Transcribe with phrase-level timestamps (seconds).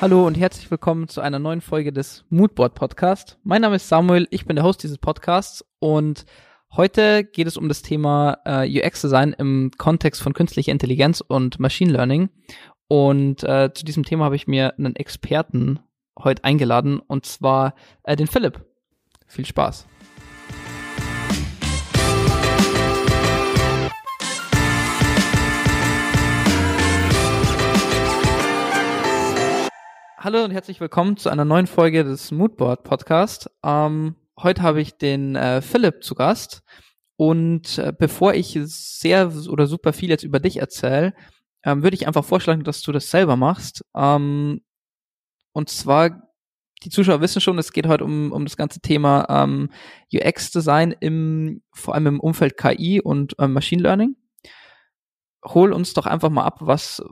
[0.00, 3.36] Hallo und herzlich willkommen zu einer neuen Folge des Moodboard Podcast.
[3.44, 6.24] Mein Name ist Samuel, ich bin der Host dieses Podcasts und
[6.74, 11.60] heute geht es um das Thema äh, UX Design im Kontext von künstlicher Intelligenz und
[11.60, 12.30] Machine Learning.
[12.88, 15.80] Und äh, zu diesem Thema habe ich mir einen Experten
[16.18, 18.64] heute eingeladen und zwar äh, den Philipp.
[19.26, 19.86] Viel Spaß.
[30.22, 33.50] Hallo und herzlich willkommen zu einer neuen Folge des Moodboard Podcast.
[33.64, 36.62] Ähm, heute habe ich den äh, Philipp zu Gast
[37.16, 41.14] und äh, bevor ich sehr oder super viel jetzt über dich erzähle,
[41.64, 43.82] ähm, würde ich einfach vorschlagen, dass du das selber machst.
[43.96, 44.60] Ähm,
[45.52, 46.30] und zwar,
[46.84, 49.70] die Zuschauer wissen schon, es geht heute um, um das ganze Thema ähm,
[50.12, 54.16] UX-Design im, vor allem im Umfeld KI und ähm, Machine Learning.
[55.46, 57.02] Hol uns doch einfach mal ab, was,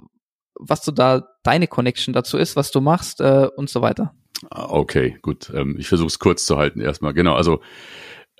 [0.59, 4.15] was so da deine Connection dazu ist, was du machst äh, und so weiter.
[4.51, 5.51] Ah, okay, gut.
[5.55, 7.15] Ähm, ich versuche es kurz zu halten erstmal.
[7.15, 7.61] Genau, also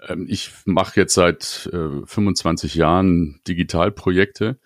[0.07, 4.59] ähm, ich mache jetzt seit äh, 25 Jahren Digitalprojekte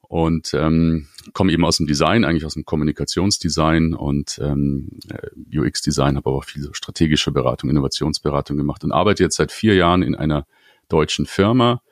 [0.00, 6.16] und ähm, komme eben aus dem Design, eigentlich aus dem Kommunikationsdesign und ähm, äh, UX-Design,
[6.16, 10.14] habe aber auch viel strategische Beratung, Innovationsberatung gemacht und arbeite jetzt seit vier Jahren in
[10.14, 10.46] einer
[10.88, 11.82] deutschen Firma,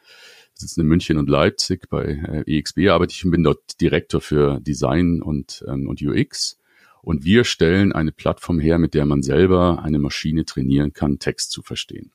[0.58, 1.88] sitzen in München und Leipzig.
[1.88, 2.04] Bei
[2.46, 6.58] äh, EXB arbeite ich und bin dort Direktor für Design und, ähm, und UX.
[7.02, 11.52] Und wir stellen eine Plattform her, mit der man selber eine Maschine trainieren kann, Text
[11.52, 12.10] zu verstehen.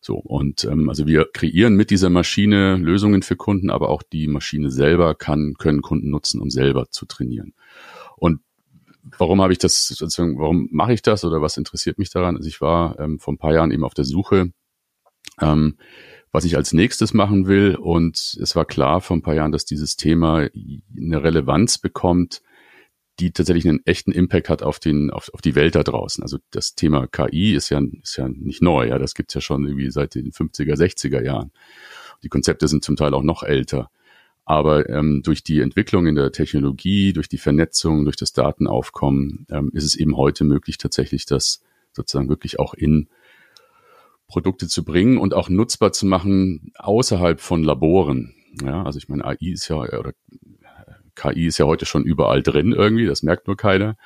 [0.00, 4.28] So, und ähm, also wir kreieren mit dieser Maschine Lösungen für Kunden, aber auch die
[4.28, 7.54] Maschine selber kann, können Kunden nutzen, um selber zu trainieren.
[8.16, 8.40] Und
[9.18, 12.36] warum habe ich das, sozusagen, warum mache ich das oder was interessiert mich daran?
[12.36, 14.52] Also ich war ähm, vor ein paar Jahren eben auf der Suche
[15.40, 15.78] ähm,
[16.34, 17.76] was ich als nächstes machen will.
[17.76, 20.48] Und es war klar vor ein paar Jahren, dass dieses Thema
[20.96, 22.42] eine Relevanz bekommt,
[23.20, 26.24] die tatsächlich einen echten Impact hat auf den, auf, auf die Welt da draußen.
[26.24, 28.98] Also das Thema KI ist ja, ist ja nicht neu, ja.
[28.98, 31.52] Das gibt's ja schon irgendwie seit den 50er, 60er Jahren.
[32.24, 33.88] Die Konzepte sind zum Teil auch noch älter.
[34.44, 39.70] Aber ähm, durch die Entwicklung in der Technologie, durch die Vernetzung, durch das Datenaufkommen ähm,
[39.72, 43.08] ist es eben heute möglich, tatsächlich das sozusagen wirklich auch in
[44.26, 48.34] Produkte zu bringen und auch nutzbar zu machen außerhalb von Laboren.
[48.62, 50.12] Ja, also ich meine, AI ist ja, oder
[51.14, 53.96] KI ist ja heute schon überall drin irgendwie, das merkt nur keiner.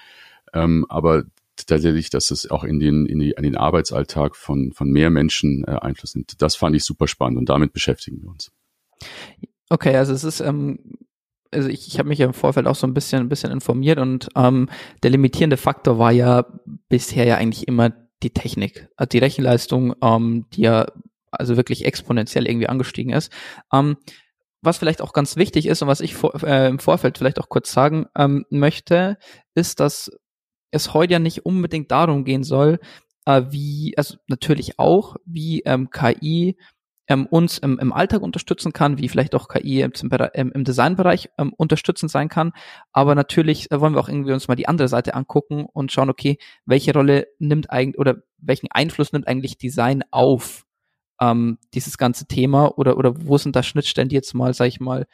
[0.52, 1.24] Ähm, aber
[1.66, 5.64] tatsächlich, dass es auch in den, in, die, in den Arbeitsalltag von, von mehr Menschen
[5.64, 6.40] äh, Einfluss nimmt.
[6.40, 8.52] Das fand ich super spannend und damit beschäftigen wir uns.
[9.68, 10.78] Okay, also es ist, ähm,
[11.50, 13.98] also ich, ich habe mich ja im Vorfeld auch so ein bisschen, ein bisschen informiert
[13.98, 14.68] und ähm,
[15.02, 16.46] der limitierende Faktor war ja
[16.88, 17.92] bisher ja eigentlich immer
[18.22, 20.86] die Technik, also die Rechenleistung, ähm, die ja
[21.30, 23.32] also wirklich exponentiell irgendwie angestiegen ist.
[23.72, 23.96] Ähm,
[24.60, 27.48] was vielleicht auch ganz wichtig ist und was ich vor, äh, im Vorfeld vielleicht auch
[27.48, 29.18] kurz sagen ähm, möchte,
[29.54, 30.10] ist, dass
[30.70, 32.80] es heute ja nicht unbedingt darum gehen soll,
[33.24, 36.56] äh, wie, also natürlich auch, wie ähm, KI
[37.08, 39.92] ähm, uns im, im Alltag unterstützen kann, wie vielleicht auch KI im,
[40.34, 42.52] im, im Designbereich ähm, unterstützend sein kann.
[42.92, 46.10] Aber natürlich äh, wollen wir auch irgendwie uns mal die andere Seite angucken und schauen,
[46.10, 50.66] okay, welche Rolle nimmt eigentlich oder welchen Einfluss nimmt eigentlich Design auf
[51.20, 54.78] ähm, dieses ganze Thema oder oder wo sind da Schnittstellen, die jetzt mal, sag ich
[54.78, 55.06] mal,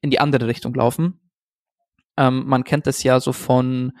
[0.00, 1.20] in die andere Richtung laufen?
[2.16, 3.92] Ähm, man kennt das ja so von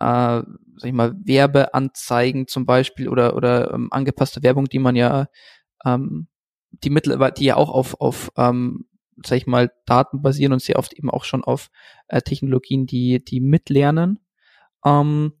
[0.00, 0.42] äh,
[0.78, 5.26] sag ich mal, Werbeanzeigen zum Beispiel oder, oder ähm, angepasste Werbung, die man ja
[5.84, 6.28] ähm,
[6.70, 8.86] die Mittel, die ja auch auf, auf ähm,
[9.24, 11.70] sag ich mal, Daten basieren und sehr oft eben auch schon auf
[12.08, 14.20] äh, Technologien, die, die mitlernen.
[14.84, 15.32] Ähm,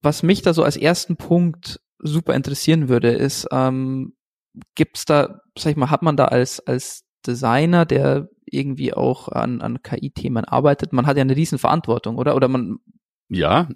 [0.00, 4.14] was mich da so als ersten Punkt super interessieren würde, ist, ähm,
[4.74, 9.62] gibt's da, sag ich mal, hat man da als, als Designer, der irgendwie auch an,
[9.62, 12.36] an KI-Themen arbeitet, man hat ja eine riesen Verantwortung, oder?
[12.36, 12.78] Oder man.
[13.28, 13.68] Ja,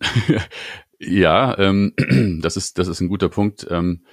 [0.99, 1.93] ja, ähm,
[2.43, 3.67] das ist, das ist ein guter Punkt.
[3.71, 4.05] Ähm,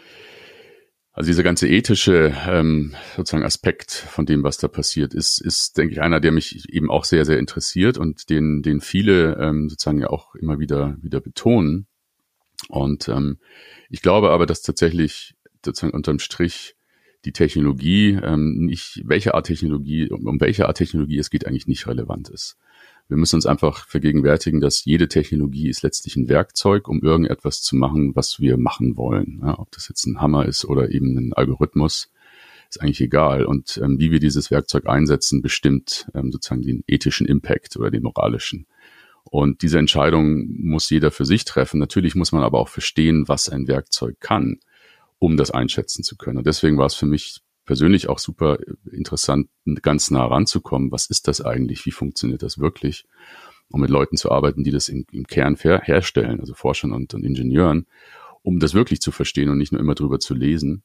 [1.13, 5.93] also dieser ganze ethische ähm, sozusagen Aspekt von dem, was da passiert, ist, ist, denke
[5.93, 10.01] ich, einer, der mich eben auch sehr, sehr interessiert und den, den viele ähm, sozusagen
[10.01, 11.85] ja auch immer wieder, wieder betonen.
[12.67, 13.37] Und ähm,
[13.89, 16.75] ich glaube aber, dass tatsächlich sozusagen unterm Strich
[17.25, 21.67] die Technologie, ähm, nicht welche Art Technologie, um, um welche Art Technologie es geht, eigentlich
[21.67, 22.57] nicht relevant ist.
[23.09, 27.75] Wir müssen uns einfach vergegenwärtigen, dass jede Technologie ist letztlich ein Werkzeug, um irgendetwas zu
[27.75, 29.41] machen, was wir machen wollen.
[29.43, 32.09] Ja, ob das jetzt ein Hammer ist oder eben ein Algorithmus,
[32.69, 33.45] ist eigentlich egal.
[33.45, 38.03] Und ähm, wie wir dieses Werkzeug einsetzen, bestimmt ähm, sozusagen den ethischen Impact oder den
[38.03, 38.65] moralischen.
[39.25, 41.79] Und diese Entscheidung muss jeder für sich treffen.
[41.79, 44.59] Natürlich muss man aber auch verstehen, was ein Werkzeug kann,
[45.19, 46.37] um das einschätzen zu können.
[46.37, 48.57] Und deswegen war es für mich persönlich auch super
[48.91, 49.49] interessant,
[49.81, 50.91] ganz nah ranzukommen.
[50.91, 51.85] Was ist das eigentlich?
[51.85, 53.05] Wie funktioniert das wirklich?
[53.73, 57.23] um mit Leuten zu arbeiten, die das im, im Kern herstellen, also Forschern und, und
[57.23, 57.87] Ingenieuren,
[58.43, 60.83] um das wirklich zu verstehen und nicht nur immer drüber zu lesen.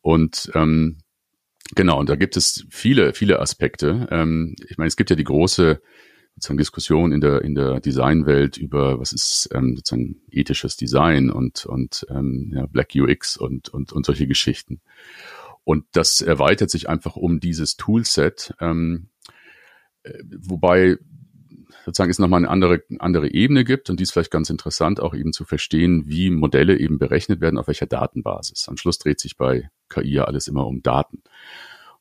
[0.00, 0.98] Und ähm,
[1.76, 4.08] genau, und da gibt es viele, viele Aspekte.
[4.10, 5.80] Ähm, ich meine, es gibt ja die große
[6.34, 11.64] sozusagen Diskussion in der in der Designwelt über was ist ähm, sozusagen ethisches Design und
[11.64, 14.80] und ähm, ja, Black UX und und und solche Geschichten.
[15.66, 19.08] Und das erweitert sich einfach um dieses Toolset, ähm,
[20.04, 20.96] äh, wobei
[21.84, 25.12] sozusagen es nochmal eine andere, andere Ebene gibt und die ist vielleicht ganz interessant, auch
[25.12, 28.68] eben zu verstehen, wie Modelle eben berechnet werden, auf welcher Datenbasis.
[28.68, 31.24] Am Schluss dreht sich bei KI ja alles immer um Daten.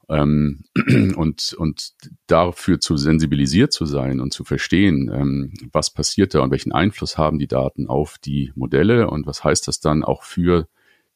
[0.09, 0.65] Ähm,
[1.15, 1.93] und, und
[2.27, 7.17] dafür zu sensibilisiert zu sein und zu verstehen, ähm, was passiert da und welchen Einfluss
[7.17, 10.67] haben die Daten auf die Modelle und was heißt das dann auch für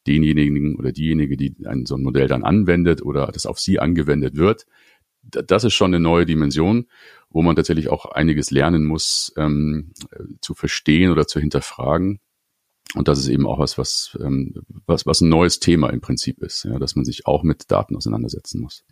[0.06, 4.36] denjenigen oder diejenige, die ein, so ein Modell dann anwendet oder das auf sie angewendet
[4.36, 4.66] wird.
[5.22, 6.86] Das ist schon eine neue Dimension
[7.30, 9.92] wo man tatsächlich auch einiges lernen muss, ähm,
[10.40, 12.20] zu verstehen oder zu hinterfragen.
[12.94, 14.54] Und das ist eben auch was, was, ähm,
[14.86, 17.96] was, was ein neues Thema im Prinzip ist, ja, dass man sich auch mit Daten
[17.96, 18.84] auseinandersetzen muss.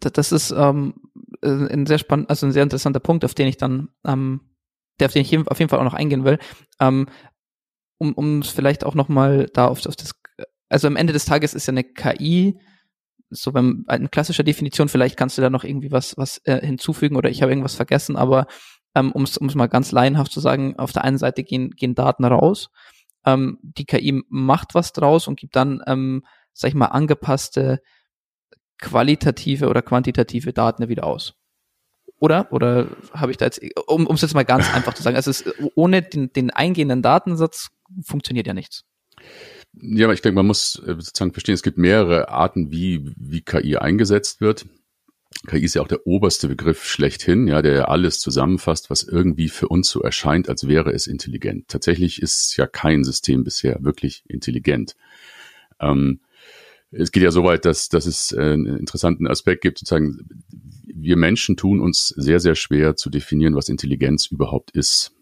[0.00, 0.94] Das ist ähm,
[1.40, 4.40] ein sehr spannend, also ein sehr interessanter Punkt, auf den ich dann, ähm,
[4.98, 6.38] der auf den ich auf jeden Fall auch noch eingehen will,
[6.80, 7.06] ähm,
[7.98, 10.14] um um es vielleicht auch noch mal da auf, auf das,
[10.68, 12.58] also am Ende des Tages ist ja eine KI
[13.30, 17.16] so beim eine klassischer Definition, vielleicht kannst du da noch irgendwie was, was äh, hinzufügen
[17.16, 18.46] oder ich habe irgendwas vergessen, aber
[18.94, 22.24] ähm, um es mal ganz laienhaft zu sagen, auf der einen Seite gehen, gehen Daten
[22.24, 22.70] raus,
[23.26, 27.80] ähm, die KI macht was draus und gibt dann, ähm, sag ich mal, angepasste
[28.78, 31.34] qualitative oder quantitative Daten wieder aus.
[32.20, 32.52] Oder?
[32.52, 35.44] Oder habe ich da jetzt, um es jetzt mal ganz einfach zu sagen, also es,
[35.74, 37.68] ohne den, den eingehenden Datensatz
[38.04, 38.84] funktioniert ja nichts.
[39.74, 43.42] Ja, aber ich denke, man muss äh, sozusagen verstehen, es gibt mehrere Arten, wie, wie
[43.42, 44.66] KI eingesetzt wird.
[45.46, 49.68] KI ist ja auch der oberste Begriff schlechthin, ja, der alles zusammenfasst, was irgendwie für
[49.68, 51.68] uns so erscheint, als wäre es intelligent.
[51.68, 54.96] Tatsächlich ist ja kein System bisher wirklich intelligent.
[55.80, 56.20] Ähm,
[56.90, 60.28] es geht ja so weit, dass, dass es äh, einen interessanten Aspekt gibt, sozusagen,
[60.86, 65.12] wir Menschen tun uns sehr, sehr schwer zu definieren, was Intelligenz überhaupt ist.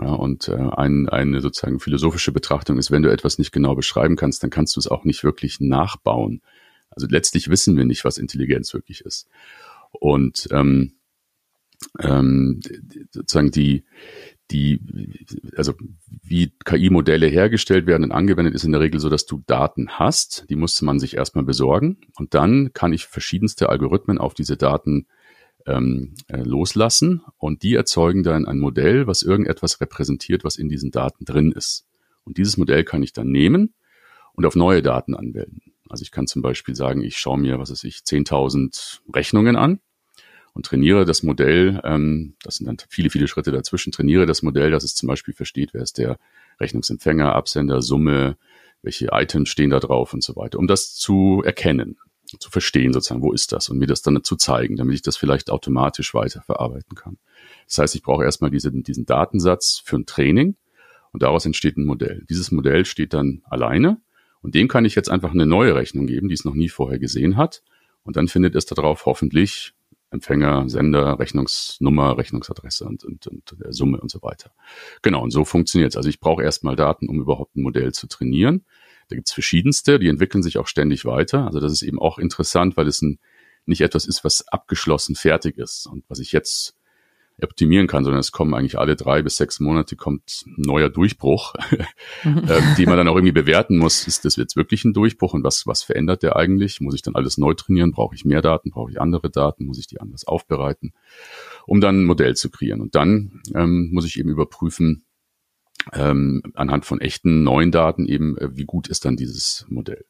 [0.00, 4.16] Ja, und äh, ein, eine sozusagen philosophische Betrachtung ist, wenn du etwas nicht genau beschreiben
[4.16, 6.40] kannst, dann kannst du es auch nicht wirklich nachbauen.
[6.90, 9.28] Also letztlich wissen wir nicht, was Intelligenz wirklich ist.
[9.92, 10.94] Und ähm,
[12.00, 12.60] ähm,
[13.10, 13.84] sozusagen die,
[14.50, 14.80] die,
[15.56, 15.74] also
[16.22, 20.46] wie KI-Modelle hergestellt werden und angewendet, ist in der Regel so, dass du Daten hast,
[20.48, 25.06] die musste man sich erstmal besorgen und dann kann ich verschiedenste Algorithmen auf diese Daten
[25.66, 30.90] ähm, äh, loslassen und die erzeugen dann ein Modell, was irgendetwas repräsentiert, was in diesen
[30.90, 31.86] Daten drin ist.
[32.24, 33.74] Und dieses Modell kann ich dann nehmen
[34.34, 35.72] und auf neue Daten anwenden.
[35.88, 39.80] Also ich kann zum Beispiel sagen, ich schaue mir, was weiß ich, 10.000 Rechnungen an
[40.54, 44.70] und trainiere das Modell, ähm, das sind dann viele, viele Schritte dazwischen, trainiere das Modell,
[44.70, 46.18] dass es zum Beispiel versteht, wer ist der
[46.60, 48.36] Rechnungsempfänger, Absender, Summe,
[48.82, 51.98] welche Items stehen da drauf und so weiter, um das zu erkennen
[52.38, 55.16] zu verstehen sozusagen, wo ist das und mir das dann zu zeigen, damit ich das
[55.16, 57.18] vielleicht automatisch weiterverarbeiten kann.
[57.66, 60.56] Das heißt, ich brauche erstmal diese, diesen Datensatz für ein Training
[61.12, 62.24] und daraus entsteht ein Modell.
[62.28, 64.00] Dieses Modell steht dann alleine
[64.40, 66.98] und dem kann ich jetzt einfach eine neue Rechnung geben, die es noch nie vorher
[66.98, 67.62] gesehen hat
[68.02, 69.74] und dann findet es darauf hoffentlich
[70.12, 74.52] Empfänger, Sender, Rechnungsnummer, Rechnungsadresse und, und, und Summe und so weiter.
[75.00, 75.96] Genau, und so funktioniert es.
[75.96, 78.66] Also ich brauche erstmal Daten, um überhaupt ein Modell zu trainieren.
[79.12, 81.44] Da gibt's verschiedenste, die entwickeln sich auch ständig weiter.
[81.44, 83.18] Also das ist eben auch interessant, weil es ein,
[83.66, 86.74] nicht etwas ist, was abgeschlossen fertig ist und was ich jetzt
[87.42, 91.52] optimieren kann, sondern es kommen eigentlich alle drei bis sechs Monate kommt ein neuer Durchbruch,
[92.24, 92.38] mhm.
[92.48, 94.06] ähm, die man dann auch irgendwie bewerten muss.
[94.06, 96.80] Ist das jetzt wirklich ein Durchbruch und was, was verändert der eigentlich?
[96.80, 97.92] Muss ich dann alles neu trainieren?
[97.92, 98.70] Brauche ich mehr Daten?
[98.70, 99.66] Brauche ich andere Daten?
[99.66, 100.94] Muss ich die anders aufbereiten?
[101.66, 102.80] Um dann ein Modell zu kreieren.
[102.80, 105.04] Und dann ähm, muss ich eben überprüfen,
[105.92, 110.04] ähm, anhand von echten neuen Daten eben, äh, wie gut ist dann dieses Modell.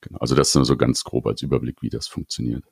[0.00, 0.18] Genau.
[0.18, 2.64] Also das ist nur so ganz grob als Überblick, wie das funktioniert.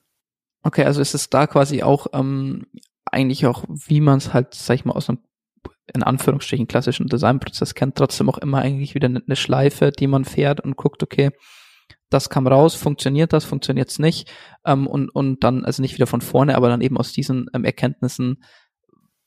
[0.63, 2.65] Okay, also ist es da quasi auch ähm,
[3.05, 5.19] eigentlich auch, wie man es halt, sag ich mal, aus einem
[5.93, 10.59] in Anführungsstrichen klassischen Designprozess kennt, trotzdem auch immer eigentlich wieder eine Schleife, die man fährt
[10.61, 11.31] und guckt, okay,
[12.09, 14.31] das kam raus, funktioniert das, funktioniert es nicht
[14.65, 17.63] ähm, und, und dann, also nicht wieder von vorne, aber dann eben aus diesen ähm,
[17.63, 18.43] Erkenntnissen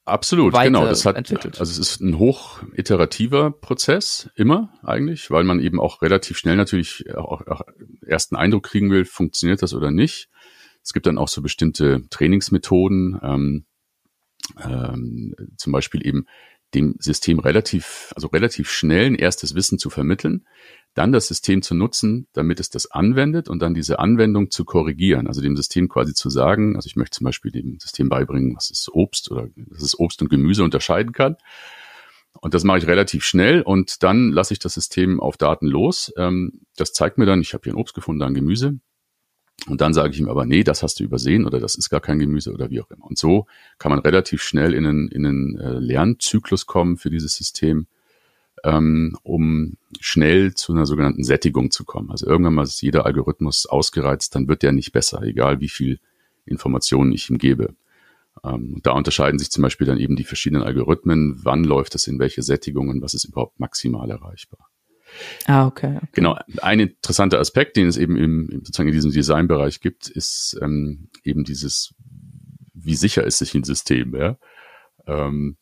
[0.09, 0.85] Absolut, genau.
[0.85, 1.61] Das hat, entwickelt.
[1.61, 6.57] also es ist ein hoch iterativer Prozess, immer eigentlich, weil man eben auch relativ schnell
[6.57, 7.63] natürlich auch, auch
[8.07, 10.29] ersten Eindruck kriegen will, funktioniert das oder nicht.
[10.83, 13.67] Es gibt dann auch so bestimmte Trainingsmethoden, ähm,
[14.63, 16.27] ähm, zum Beispiel eben
[16.75, 20.47] dem System relativ, also relativ schnell ein erstes Wissen zu vermitteln,
[20.95, 25.27] dann das System zu nutzen, damit es das anwendet und dann diese Anwendung zu korrigieren.
[25.29, 28.71] Also dem System quasi zu sagen, also ich möchte zum Beispiel dem System beibringen, was
[28.71, 31.37] ist Obst oder dass es Obst und Gemüse unterscheiden kann.
[32.41, 36.13] Und das mache ich relativ schnell und dann lasse ich das System auf Daten los.
[36.17, 38.79] Ähm, das zeigt mir dann, ich habe hier ein Obst gefunden, ein Gemüse.
[39.67, 42.01] Und dann sage ich ihm aber, nee, das hast du übersehen oder das ist gar
[42.01, 43.05] kein Gemüse oder wie auch immer.
[43.05, 43.47] Und so
[43.79, 47.89] kann man relativ schnell in einen, in einen äh, Lernzyklus kommen für dieses System,
[48.65, 52.11] ähm, um schnell zu einer sogenannten Sättigung zu kommen.
[52.11, 56.01] Also irgendwann mal ist jeder Algorithmus ausgereizt, dann wird der nicht besser, egal wie viel
[56.45, 57.75] Informationen ich ihm gebe.
[58.45, 62.19] Ähm, da unterscheiden sich zum Beispiel dann eben die verschiedenen Algorithmen, wann läuft es in
[62.19, 64.69] welche Sättigungen, was ist überhaupt maximal erreichbar.
[65.47, 66.09] Ah, okay, okay.
[66.13, 66.39] Genau.
[66.61, 71.45] Ein interessanter Aspekt, den es eben im, sozusagen in diesem Designbereich gibt, ist ähm, eben
[71.45, 71.95] dieses,
[72.75, 74.37] wie sicher ist sich ein System, ja.
[75.07, 75.57] Ähm,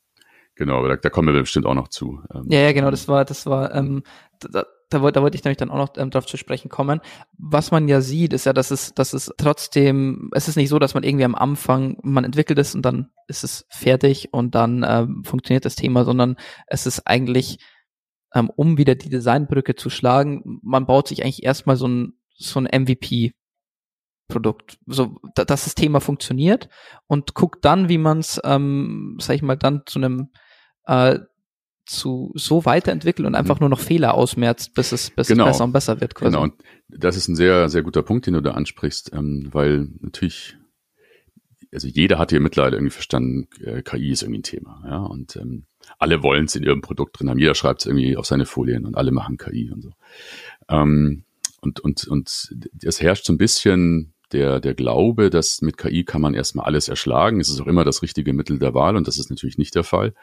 [0.56, 2.20] genau, aber da, da kommen wir bestimmt auch noch zu.
[2.34, 4.02] Ähm, ja, ja, genau, das war, das war, ähm,
[4.40, 7.00] da, da, wollte, da wollte ich nämlich dann auch noch ähm, drauf zu sprechen kommen.
[7.38, 10.78] Was man ja sieht, ist ja, dass es, dass es trotzdem, es ist nicht so,
[10.78, 14.84] dass man irgendwie am Anfang, man entwickelt es und dann ist es fertig und dann
[14.86, 16.36] ähm, funktioniert das Thema, sondern
[16.66, 17.58] es ist eigentlich
[18.34, 22.60] ähm, um wieder die Designbrücke zu schlagen, man baut sich eigentlich erstmal so ein, so
[22.60, 23.32] ein MVP
[24.28, 26.68] Produkt, so dass das Thema funktioniert
[27.06, 30.30] und guckt dann, wie man es, ähm, sag ich mal, dann zu einem
[30.86, 31.18] äh,
[31.86, 33.64] zu so weiterentwickelt und einfach mhm.
[33.64, 35.44] nur noch Fehler ausmerzt, bis es, bis genau.
[35.44, 36.14] es besser und besser wird.
[36.14, 36.32] Quasi.
[36.32, 36.54] Genau, und
[36.88, 40.56] das ist ein sehr, sehr guter Punkt, den du da ansprichst, ähm, weil natürlich,
[41.72, 45.36] also jeder hat hier mittlerweile irgendwie verstanden, äh, KI ist irgendwie ein Thema, ja, und
[45.36, 45.66] ähm,
[45.98, 47.38] alle wollen es in ihrem Produkt drin haben.
[47.38, 49.92] Jeder schreibt es irgendwie auf seine Folien und alle machen KI und so.
[50.68, 51.24] Ähm,
[51.60, 56.20] und, und, und es herrscht so ein bisschen der, der Glaube, dass mit KI kann
[56.20, 57.40] man erstmal alles erschlagen.
[57.40, 59.84] Es ist auch immer das richtige Mittel der Wahl und das ist natürlich nicht der
[59.84, 60.14] Fall.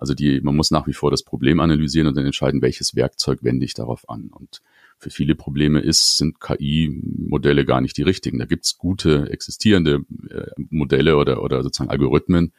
[0.00, 3.42] Also die, man muss nach wie vor das Problem analysieren und dann entscheiden, welches Werkzeug
[3.42, 4.30] wende ich darauf an.
[4.32, 4.62] Und
[4.98, 8.38] für viele Probleme ist, sind KI-Modelle gar nicht die richtigen.
[8.38, 12.52] Da gibt's gute existierende äh, Modelle oder, oder sozusagen Algorithmen,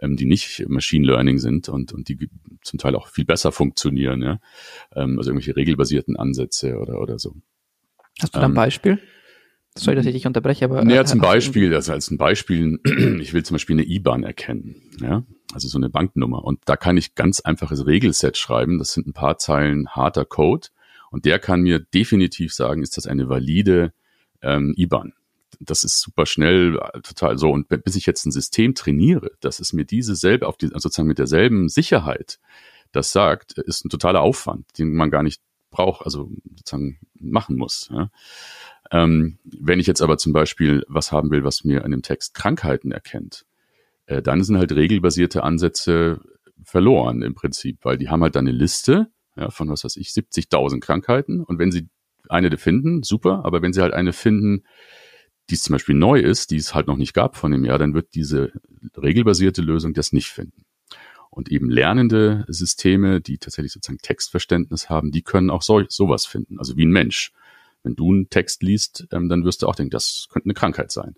[0.00, 2.30] ähm, die nicht Machine Learning sind und, und die
[2.62, 4.22] zum Teil auch viel besser funktionieren.
[4.22, 4.40] Ja?
[4.94, 7.34] Ähm, also irgendwelche regelbasierten Ansätze oder, oder so.
[8.20, 8.98] Hast du da ein ähm, Beispiel?
[9.78, 10.84] Sorry, dass ich dich unterbreche, aber.
[10.84, 12.80] Naja, zum Beispiel, also als ein Beispiel,
[13.20, 16.44] ich will zum Beispiel eine IBAN erkennen, ja, also so eine Banknummer.
[16.44, 18.78] Und da kann ich ganz einfaches Regelset schreiben.
[18.78, 20.68] Das sind ein paar Zeilen harter Code.
[21.10, 23.92] Und der kann mir definitiv sagen, ist das eine valide
[24.42, 25.14] ähm, IBAN.
[25.60, 27.50] Das ist super schnell, äh, total so.
[27.50, 30.80] Und bis ich jetzt ein System trainiere, dass es mir diese selbe, auf die, also
[30.80, 32.38] sozusagen mit derselben Sicherheit
[32.92, 37.88] das sagt, ist ein totaler Aufwand, den man gar nicht braucht, also sozusagen machen muss.
[37.92, 38.10] Ja.
[38.90, 42.34] Ähm, wenn ich jetzt aber zum Beispiel was haben will, was mir an dem Text
[42.34, 43.44] Krankheiten erkennt,
[44.06, 46.20] äh, dann sind halt regelbasierte Ansätze
[46.64, 50.08] verloren im Prinzip, weil die haben halt dann eine Liste ja, von was weiß ich,
[50.08, 51.42] 70.000 Krankheiten.
[51.42, 51.88] Und wenn sie
[52.28, 54.64] eine finden, super, aber wenn sie halt eine finden,
[55.48, 57.94] die zum Beispiel neu ist, die es halt noch nicht gab von dem Jahr, dann
[57.94, 58.52] wird diese
[58.96, 60.64] regelbasierte Lösung das nicht finden.
[61.30, 66.58] Und eben lernende Systeme, die tatsächlich sozusagen Textverständnis haben, die können auch so, sowas finden,
[66.58, 67.32] also wie ein Mensch.
[67.82, 70.92] Wenn du einen Text liest, ähm, dann wirst du auch denken, das könnte eine Krankheit
[70.92, 71.16] sein.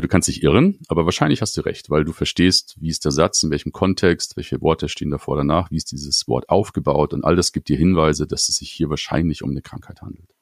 [0.00, 3.12] Du kannst dich irren, aber wahrscheinlich hast du recht, weil du verstehst, wie ist der
[3.12, 7.24] Satz, in welchem Kontext, welche Worte stehen davor danach, wie ist dieses Wort aufgebaut und
[7.26, 10.34] all das gibt dir Hinweise, dass es sich hier wahrscheinlich um eine Krankheit handelt.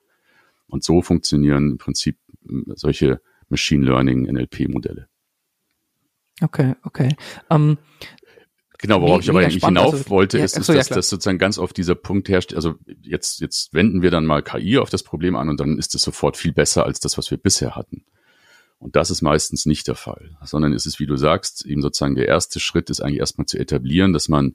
[0.69, 2.17] Und so funktionieren im Prinzip
[2.47, 5.09] hm, solche Machine Learning NLP-Modelle.
[6.43, 7.17] Okay, okay.
[7.49, 7.79] Um, ähm,
[8.83, 11.11] Genau, worauf ich aber eigentlich hinauf also, wollte, ja, ist, ist so, dass, ja, dass
[11.11, 12.55] sozusagen ganz oft dieser Punkt herrscht.
[12.55, 15.95] Also jetzt, jetzt wenden wir dann mal KI auf das Problem an und dann ist
[15.95, 18.05] es sofort viel besser als das, was wir bisher hatten.
[18.79, 22.15] Und das ist meistens nicht der Fall, sondern es ist, wie du sagst, eben sozusagen
[22.15, 24.55] der erste Schritt ist eigentlich erstmal zu etablieren, dass man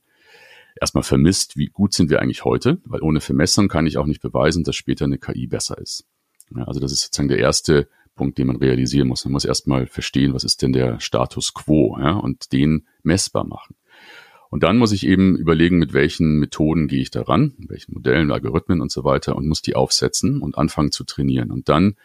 [0.82, 4.22] erstmal vermisst, wie gut sind wir eigentlich heute, weil ohne Vermessung kann ich auch nicht
[4.22, 6.06] beweisen, dass später eine KI besser ist.
[6.56, 9.26] Ja, also das ist sozusagen der erste Punkt, den man realisieren muss.
[9.26, 13.76] Man muss erstmal verstehen, was ist denn der Status quo ja, und den messbar machen.
[14.50, 18.32] Und dann muss ich eben überlegen, mit welchen Methoden gehe ich daran, mit welchen Modellen,
[18.32, 21.52] Algorithmen und so weiter und muss die aufsetzen und anfangen zu trainieren.
[21.52, 21.96] Und dann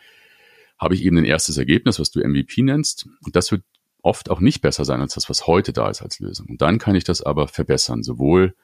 [0.79, 3.07] habe ich eben ein erstes Ergebnis, was du MVP nennst.
[3.25, 3.63] Und das wird
[4.03, 6.47] oft auch nicht besser sein als das, was heute da ist als Lösung.
[6.49, 8.55] Und dann kann ich das aber verbessern, sowohl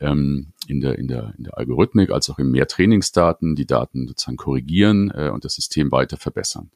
[0.00, 4.06] ähm, in, der, in, der, in der Algorithmik als auch in mehr Trainingsdaten, die Daten
[4.08, 6.70] sozusagen korrigieren äh, und das System weiter verbessern.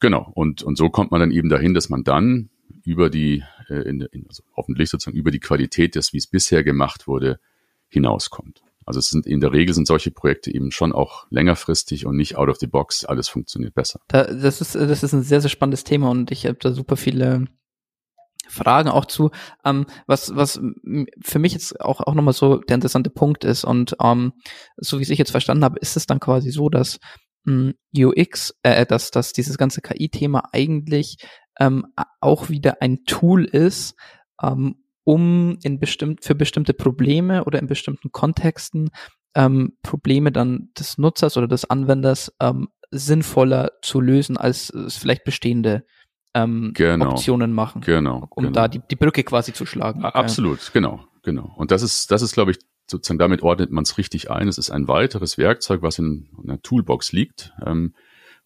[0.00, 2.50] Genau, und, und so kommt man dann eben dahin, dass man dann
[2.84, 6.64] über die, äh, in, in, also hoffentlich sozusagen über die Qualität des, wie es bisher
[6.64, 7.38] gemacht wurde,
[7.88, 8.62] hinauskommt.
[8.84, 12.36] Also es sind in der Regel sind solche Projekte eben schon auch längerfristig und nicht
[12.36, 13.04] out of the box.
[13.04, 14.00] Alles funktioniert besser.
[14.08, 16.96] Da, das ist das ist ein sehr sehr spannendes Thema und ich habe da super
[16.96, 17.46] viele
[18.48, 19.30] Fragen auch zu,
[19.64, 20.60] ähm, was, was
[21.22, 23.64] für mich jetzt auch, auch nochmal so der interessante Punkt ist.
[23.64, 24.32] Und ähm,
[24.76, 26.98] so wie ich jetzt verstanden habe, ist es dann quasi so, dass
[27.44, 31.16] mh, UX, äh, dass, dass dieses ganze KI-Thema eigentlich
[31.62, 31.86] ähm,
[32.20, 33.94] auch wieder ein Tool ist,
[34.42, 38.90] ähm, um in bestimmt, für bestimmte Probleme oder in bestimmten Kontexten
[39.34, 45.24] ähm, Probleme dann des Nutzers oder des Anwenders ähm, sinnvoller zu lösen, als es vielleicht
[45.24, 45.84] bestehende
[46.34, 47.12] ähm, genau.
[47.12, 47.80] Optionen machen.
[47.82, 48.26] Genau.
[48.30, 48.54] Um genau.
[48.54, 50.04] da die, die Brücke quasi zu schlagen.
[50.04, 50.70] Absolut, ja.
[50.72, 51.52] genau, genau.
[51.56, 52.58] Und das ist, das ist, glaube ich,
[52.90, 54.48] sozusagen damit ordnet man es richtig ein.
[54.48, 57.94] Es ist ein weiteres Werkzeug, was in einer Toolbox liegt, ähm,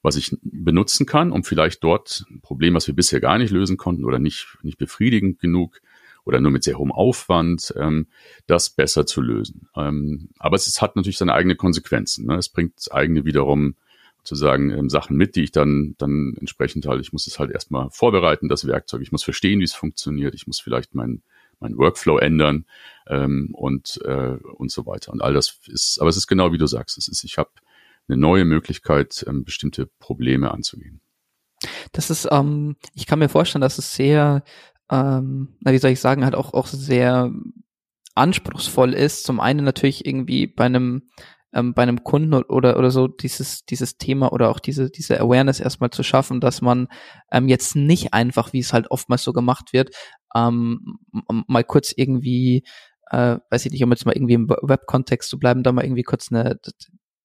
[0.03, 3.76] was ich benutzen kann, um vielleicht dort ein Problem, was wir bisher gar nicht lösen
[3.76, 5.81] konnten oder nicht, nicht befriedigend genug
[6.25, 8.09] oder nur mit sehr hohem Aufwand, ähm,
[8.47, 9.69] das besser zu lösen.
[9.76, 12.26] Ähm, aber es ist, hat natürlich seine eigenen Konsequenzen.
[12.26, 12.35] Ne?
[12.35, 13.76] Es bringt eigene wiederum
[14.26, 17.91] sozusagen ähm, Sachen mit, die ich dann, dann entsprechend halt, ich muss es halt erstmal
[17.91, 19.03] vorbereiten, das Werkzeug.
[19.03, 20.35] Ich muss verstehen, wie es funktioniert.
[20.35, 21.23] Ich muss vielleicht mein,
[21.61, 22.67] mein Workflow ändern
[23.07, 25.12] ähm, und, äh, und so weiter.
[25.12, 27.50] Und all das ist, aber es ist genau wie du sagst, es ist, ich habe
[28.09, 31.01] eine neue Möglichkeit, ähm, bestimmte Probleme anzugehen.
[31.93, 34.45] Das ist, ähm, ich kann mir vorstellen, dass es sehr,
[34.91, 37.33] ähm, na, wie soll ich sagen, halt auch, auch sehr
[38.15, 39.25] anspruchsvoll ist.
[39.25, 41.09] Zum einen natürlich irgendwie bei einem
[41.57, 45.59] ähm, bei einem Kunden oder, oder so dieses, dieses Thema oder auch diese, diese Awareness
[45.59, 46.89] erstmal zu schaffen, dass man
[47.33, 49.95] ähm, jetzt nicht einfach, wie es halt oftmals so gemacht wird,
[50.35, 50.99] ähm,
[51.47, 52.65] mal kurz irgendwie,
[53.11, 56.03] äh, weiß ich nicht, um jetzt mal irgendwie im Web-Kontext zu bleiben, da mal irgendwie
[56.03, 56.59] kurz eine,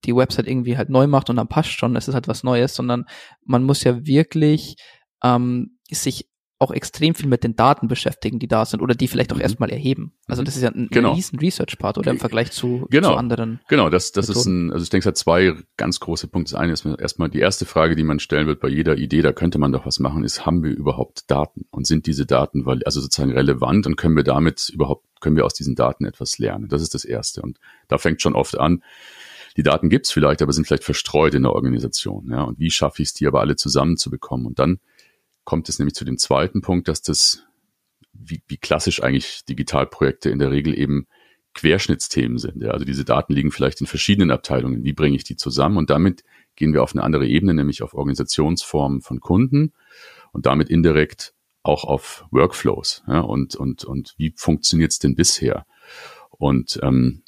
[0.05, 2.75] die Website irgendwie halt neu macht und dann passt schon, es ist halt was Neues,
[2.75, 3.05] sondern
[3.45, 4.75] man muss ja wirklich
[5.23, 6.27] ähm, sich
[6.61, 9.41] auch extrem viel mit den Daten beschäftigen, die da sind oder die vielleicht auch mhm.
[9.41, 10.13] erstmal erheben.
[10.27, 10.45] Also mhm.
[10.45, 11.13] das ist ja ein, genau.
[11.13, 13.09] riesen Research-Part oder im Vergleich zu, genau.
[13.09, 13.61] zu anderen.
[13.67, 16.53] Genau, das, das ist ein, also ich denke, es hat zwei ganz große Punkte.
[16.53, 19.31] Das eine ist erstmal die erste Frage, die man stellen wird bei jeder Idee, da
[19.31, 21.65] könnte man doch was machen, ist, haben wir überhaupt Daten?
[21.71, 25.55] Und sind diese Daten also sozusagen relevant und können wir damit überhaupt, können wir aus
[25.55, 26.67] diesen Daten etwas lernen?
[26.67, 27.41] Das ist das Erste.
[27.41, 28.83] Und da fängt schon oft an,
[29.57, 32.29] die Daten gibt's vielleicht, aber sind vielleicht verstreut in der Organisation.
[32.29, 32.43] Ja?
[32.43, 34.45] Und wie schaffe ich es, die aber alle zusammenzubekommen?
[34.45, 34.79] Und dann
[35.43, 37.43] kommt es nämlich zu dem zweiten Punkt, dass das,
[38.13, 41.07] wie, wie klassisch eigentlich Digitalprojekte in der Regel eben
[41.53, 42.61] Querschnittsthemen sind.
[42.61, 42.71] Ja.
[42.71, 44.83] Also diese Daten liegen vielleicht in verschiedenen Abteilungen.
[44.83, 45.77] Wie bringe ich die zusammen?
[45.77, 46.23] Und damit
[46.55, 49.73] gehen wir auf eine andere Ebene, nämlich auf Organisationsformen von Kunden
[50.31, 51.33] und damit indirekt
[51.63, 53.03] auch auf Workflows.
[53.07, 55.65] Ja, und, und, und wie funktioniert es denn bisher?
[56.29, 57.23] Und, ähm,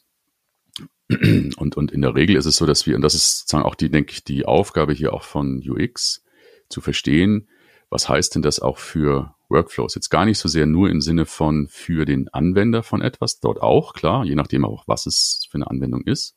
[1.57, 3.75] und, und in der Regel ist es so, dass wir, und das ist sozusagen auch
[3.75, 6.23] die, denke ich, die Aufgabe hier auch von UX,
[6.69, 7.47] zu verstehen,
[7.89, 9.95] was heißt denn das auch für Workflows?
[9.95, 13.61] Jetzt gar nicht so sehr nur im Sinne von für den Anwender von etwas, dort
[13.61, 16.35] auch, klar, je nachdem auch, was es für eine Anwendung ist,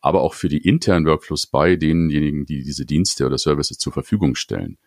[0.00, 4.34] aber auch für die internen Workflows bei denjenigen, die diese Dienste oder Services zur Verfügung
[4.34, 4.78] stellen.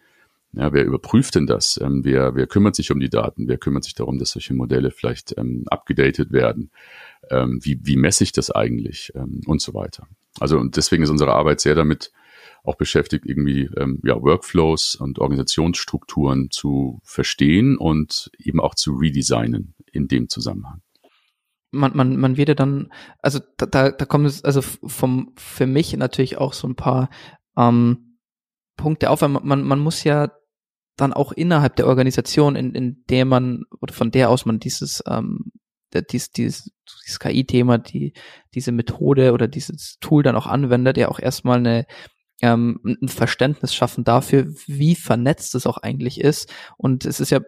[0.54, 1.80] Ja, wer überprüft denn das?
[1.82, 3.48] Ähm, wer, wer kümmert sich um die Daten?
[3.48, 6.72] Wer kümmert sich darum, dass solche Modelle vielleicht ähm, abgedatet werden?
[7.30, 9.14] Ähm, wie, wie messe ich das eigentlich?
[9.16, 10.08] Ähm, und so weiter.
[10.40, 12.12] Also und deswegen ist unsere Arbeit sehr damit
[12.64, 19.74] auch beschäftigt, irgendwie ähm, ja, Workflows und Organisationsstrukturen zu verstehen und eben auch zu redesignen
[19.92, 20.82] in dem Zusammenhang.
[21.72, 25.66] Man, man, man wird ja dann, also da, da, da kommt es also vom für
[25.66, 27.10] mich natürlich auch so ein paar
[27.58, 28.18] ähm,
[28.76, 30.30] Punkte auf, weil man, man muss ja
[30.98, 35.04] dann auch innerhalb der Organisation, in, in der man oder von der aus man dieses
[35.08, 35.52] ähm,
[35.94, 36.72] dieses, dieses,
[37.04, 38.14] dieses KI-Thema, die,
[38.54, 41.86] diese Methode oder dieses Tool dann auch anwendet, ja auch erstmal eine
[42.42, 46.52] ähm, ein Verständnis schaffen dafür, wie vernetzt es auch eigentlich ist.
[46.76, 47.40] Und es ist ja,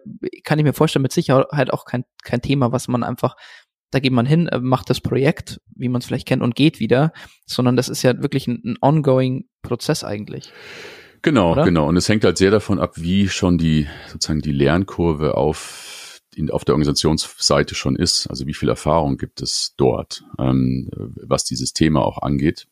[0.44, 3.34] kann ich mir vorstellen, mit Sicherheit auch kein, kein Thema, was man einfach,
[3.90, 6.78] da geht man hin, äh, macht das Projekt, wie man es vielleicht kennt, und geht
[6.78, 7.12] wieder,
[7.44, 10.52] sondern das ist ja wirklich ein, ein ongoing Prozess eigentlich.
[11.24, 11.64] Genau, Oder?
[11.64, 11.88] genau.
[11.88, 16.50] Und es hängt halt sehr davon ab, wie schon die, sozusagen die Lernkurve auf, in,
[16.50, 18.26] auf der Organisationsseite schon ist.
[18.26, 22.66] Also wie viel Erfahrung gibt es dort, ähm, was dieses Thema auch angeht.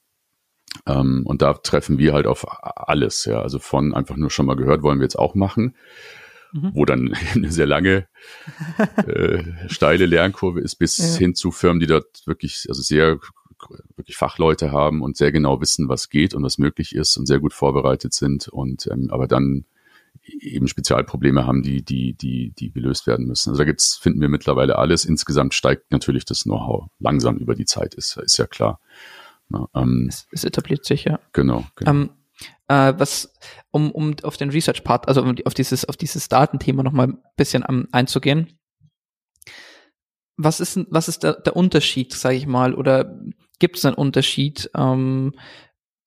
[0.86, 3.40] Ähm, und da treffen wir halt auf alles, ja.
[3.40, 5.74] Also von einfach nur schon mal gehört, wollen wir jetzt auch machen,
[6.52, 6.72] mhm.
[6.74, 8.06] wo dann eine sehr lange,
[9.06, 11.18] äh, steile Lernkurve ist, bis ja.
[11.18, 13.18] hin zu Firmen, die dort wirklich, also sehr
[13.96, 17.40] wirklich Fachleute haben und sehr genau wissen, was geht und was möglich ist und sehr
[17.40, 19.64] gut vorbereitet sind und ähm, aber dann
[20.24, 23.50] eben Spezialprobleme haben, die, die, die, die gelöst werden müssen.
[23.50, 25.04] Also da gibt's, finden wir mittlerweile alles.
[25.04, 28.80] Insgesamt steigt natürlich das Know-how langsam über die Zeit, ist, ist ja klar.
[29.48, 29.66] Ne?
[29.74, 31.18] Ähm, es, es, etabliert sich, ja.
[31.32, 31.64] Genau.
[31.76, 31.90] genau.
[31.90, 32.10] Ähm,
[32.68, 33.32] äh, was,
[33.70, 37.64] um, um auf den Research-Part, also um auf dieses, auf dieses Datenthema nochmal ein bisschen
[37.64, 38.58] um, einzugehen.
[40.44, 43.18] Was ist, was ist der, der Unterschied, sage ich mal, oder
[43.58, 45.34] gibt es einen Unterschied, ähm,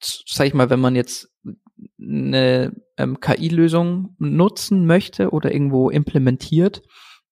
[0.02, 1.30] sage ich mal, wenn man jetzt
[2.00, 6.82] eine ähm, KI-Lösung nutzen möchte oder irgendwo implementiert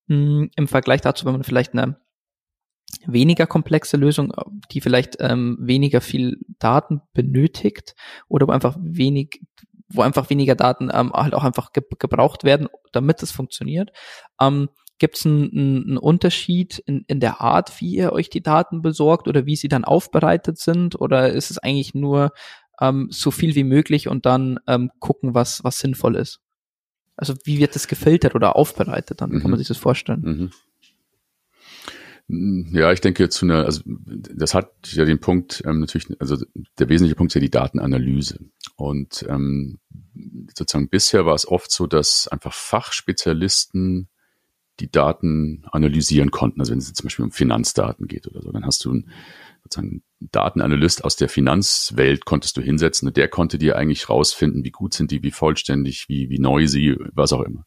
[0.08, 1.98] mh, hm, im Vergleich dazu, wenn man vielleicht eine
[3.06, 4.34] weniger komplexe Lösung,
[4.72, 7.96] die vielleicht ähm, weniger viel Daten benötigt
[8.28, 9.42] oder wo einfach wenig,
[9.90, 13.92] wo einfach weniger Daten ähm, halt auch einfach ge gebraucht werden, damit es funktioniert.
[14.40, 14.70] Ähm,
[15.04, 19.28] Gibt es einen, einen Unterschied in, in der Art, wie ihr euch die Daten besorgt
[19.28, 20.98] oder wie sie dann aufbereitet sind?
[20.98, 22.32] Oder ist es eigentlich nur
[22.80, 26.40] ähm, so viel wie möglich und dann ähm, gucken, was, was sinnvoll ist?
[27.18, 29.20] Also wie wird das gefiltert oder aufbereitet?
[29.20, 29.42] Dann mhm.
[29.42, 30.52] kann man sich das vorstellen.
[32.30, 32.70] Mhm.
[32.74, 36.38] Ja, ich denke zu einer, also das hat ja den Punkt ähm, natürlich, also
[36.80, 38.40] der wesentliche Punkt ist ja die Datenanalyse.
[38.78, 39.80] Und ähm,
[40.58, 44.08] sozusagen bisher war es oft so, dass einfach Fachspezialisten
[44.80, 46.60] die Daten analysieren konnten.
[46.60, 49.10] Also wenn es zum Beispiel um Finanzdaten geht oder so, dann hast du einen
[49.64, 54.72] sozusagen Datenanalyst aus der Finanzwelt konntest du hinsetzen und der konnte dir eigentlich rausfinden, wie
[54.72, 57.66] gut sind die, wie vollständig, wie, wie neu sie, was auch immer.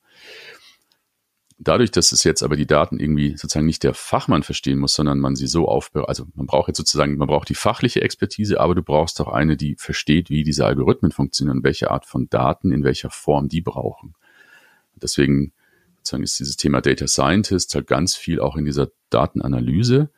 [1.58, 5.18] Dadurch, dass es jetzt aber die Daten irgendwie sozusagen nicht der Fachmann verstehen muss, sondern
[5.18, 8.74] man sie so aufbereitet, also man braucht jetzt sozusagen, man braucht die fachliche Expertise, aber
[8.74, 12.84] du brauchst auch eine, die versteht, wie diese Algorithmen funktionieren welche Art von Daten in
[12.84, 14.14] welcher Form die brauchen.
[14.96, 15.52] Deswegen
[16.06, 20.10] sozusagen ist dieses Thema Data Scientist halt ganz viel auch in dieser Datenanalyse.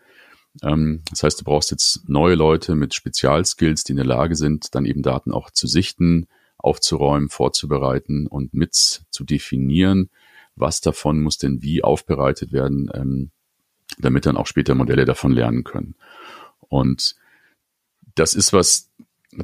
[0.63, 4.75] Ähm, das heißt, du brauchst jetzt neue Leute mit Spezialskills, die in der Lage sind,
[4.75, 10.11] dann eben Daten auch zu sichten, aufzuräumen, vorzubereiten und mit zu definieren,
[10.57, 13.31] was davon muss denn wie aufbereitet werden, ähm,
[13.99, 15.95] damit dann auch später Modelle davon lernen können.
[16.61, 17.17] Und
[18.15, 18.88] das ist was,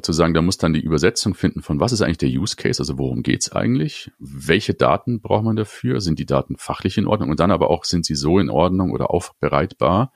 [0.01, 2.81] zu sagen, da muss dann die Übersetzung finden von was ist eigentlich der Use Case,
[2.81, 7.29] also worum geht's eigentlich, welche Daten braucht man dafür, sind die Daten fachlich in Ordnung
[7.29, 10.11] und dann aber auch sind sie so in Ordnung oder aufbereitbar,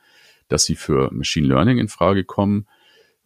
[0.47, 2.67] dass sie für Machine Learning in Frage kommen,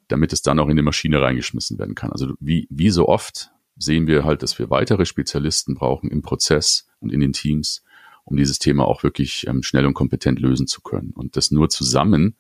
[0.10, 2.12] damit es dann auch in die Maschine reingeschmissen werden kann.
[2.12, 6.88] Also wie, wie so oft sehen wir halt, dass wir weitere Spezialisten brauchen im Prozess
[7.00, 7.84] und in den Teams,
[8.26, 11.12] um dieses Thema auch wirklich ähm, schnell und kompetent lösen zu können.
[11.16, 12.36] Und das nur zusammen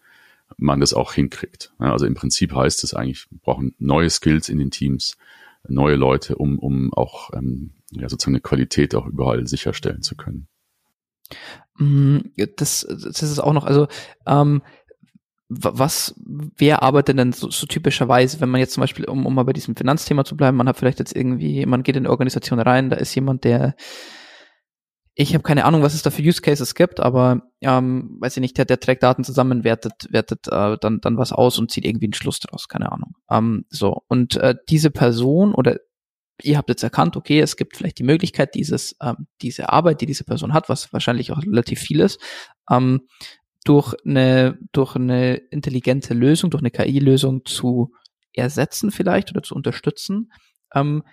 [0.57, 1.73] man das auch hinkriegt.
[1.77, 5.17] Also im Prinzip heißt es eigentlich, wir brauchen neue Skills in den Teams,
[5.67, 10.47] neue Leute, um, um auch ähm, ja, sozusagen eine Qualität auch überall sicherstellen zu können.
[11.77, 12.17] Mm,
[12.57, 13.87] das, das ist auch noch, also
[14.25, 14.61] ähm,
[15.49, 16.15] was,
[16.57, 19.53] wer arbeitet denn so, so typischerweise, wenn man jetzt zum Beispiel, um, um mal bei
[19.53, 22.89] diesem Finanzthema zu bleiben, man hat vielleicht jetzt irgendwie, man geht in eine Organisation rein,
[22.89, 23.75] da ist jemand, der,
[25.15, 28.41] ich habe keine Ahnung, was es da für Use Cases gibt, aber ähm, weiß ich
[28.41, 31.85] nicht, der, der trägt Daten zusammen, wertet, wertet äh, dann, dann was aus und zieht
[31.85, 33.15] irgendwie einen Schluss daraus, keine Ahnung.
[33.29, 35.77] Ähm, so, und äh, diese Person oder
[36.41, 40.07] ihr habt jetzt erkannt, okay, es gibt vielleicht die Möglichkeit, dieses, ähm, diese Arbeit, die
[40.07, 42.19] diese Person hat, was wahrscheinlich auch relativ viel ist,
[42.71, 43.01] ähm,
[43.65, 47.93] durch eine, durch eine intelligente Lösung, durch eine KI-Lösung zu
[48.33, 50.31] ersetzen vielleicht oder zu unterstützen.
[50.73, 51.03] Ähm,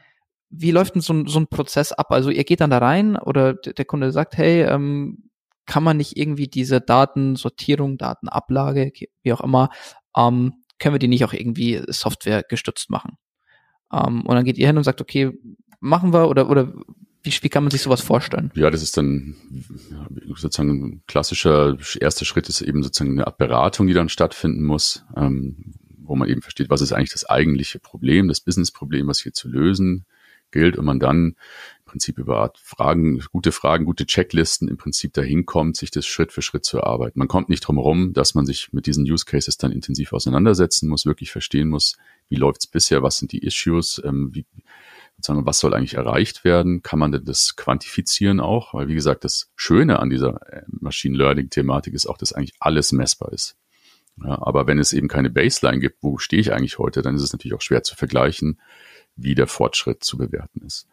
[0.51, 2.11] wie läuft denn so ein, so ein Prozess ab?
[2.11, 5.31] Also ihr geht dann da rein oder der Kunde sagt, hey, ähm,
[5.67, 9.71] kann man nicht irgendwie diese Datensortierung, Datenablage, wie auch immer,
[10.17, 13.17] ähm, können wir die nicht auch irgendwie Software gestützt machen?
[13.93, 15.31] Ähm, und dann geht ihr hin und sagt, okay,
[15.79, 16.73] machen wir oder, oder
[17.23, 18.51] wie, wie kann man sich sowas vorstellen?
[18.55, 19.37] Ja, das ist dann
[20.35, 25.75] sozusagen ein klassischer erster Schritt ist eben sozusagen eine Beratung, die dann stattfinden muss, ähm,
[25.99, 29.49] wo man eben versteht, was ist eigentlich das eigentliche Problem, das Businessproblem, was hier zu
[29.49, 30.07] lösen
[30.53, 31.37] gilt und man dann
[31.79, 36.33] im Prinzip über Fragen, gute Fragen, gute Checklisten im Prinzip dahin kommt, sich das Schritt
[36.33, 37.19] für Schritt zu erarbeiten.
[37.19, 40.89] Man kommt nicht drum herum, dass man sich mit diesen Use Cases dann intensiv auseinandersetzen
[40.89, 41.97] muss, wirklich verstehen muss,
[42.29, 44.47] wie läuft's bisher, was sind die Issues, ähm, wie,
[45.17, 46.83] sozusagen, was soll eigentlich erreicht werden?
[46.83, 48.75] Kann man denn das quantifizieren auch?
[48.75, 52.93] Weil, wie gesagt, das Schöne an dieser äh, Machine Learning-Thematik ist auch, dass eigentlich alles
[52.93, 53.57] messbar ist.
[54.23, 57.23] Ja, aber wenn es eben keine Baseline gibt, wo stehe ich eigentlich heute, dann ist
[57.23, 58.61] es natürlich auch schwer zu vergleichen,
[59.23, 60.87] wie der Fortschritt zu bewerten ist.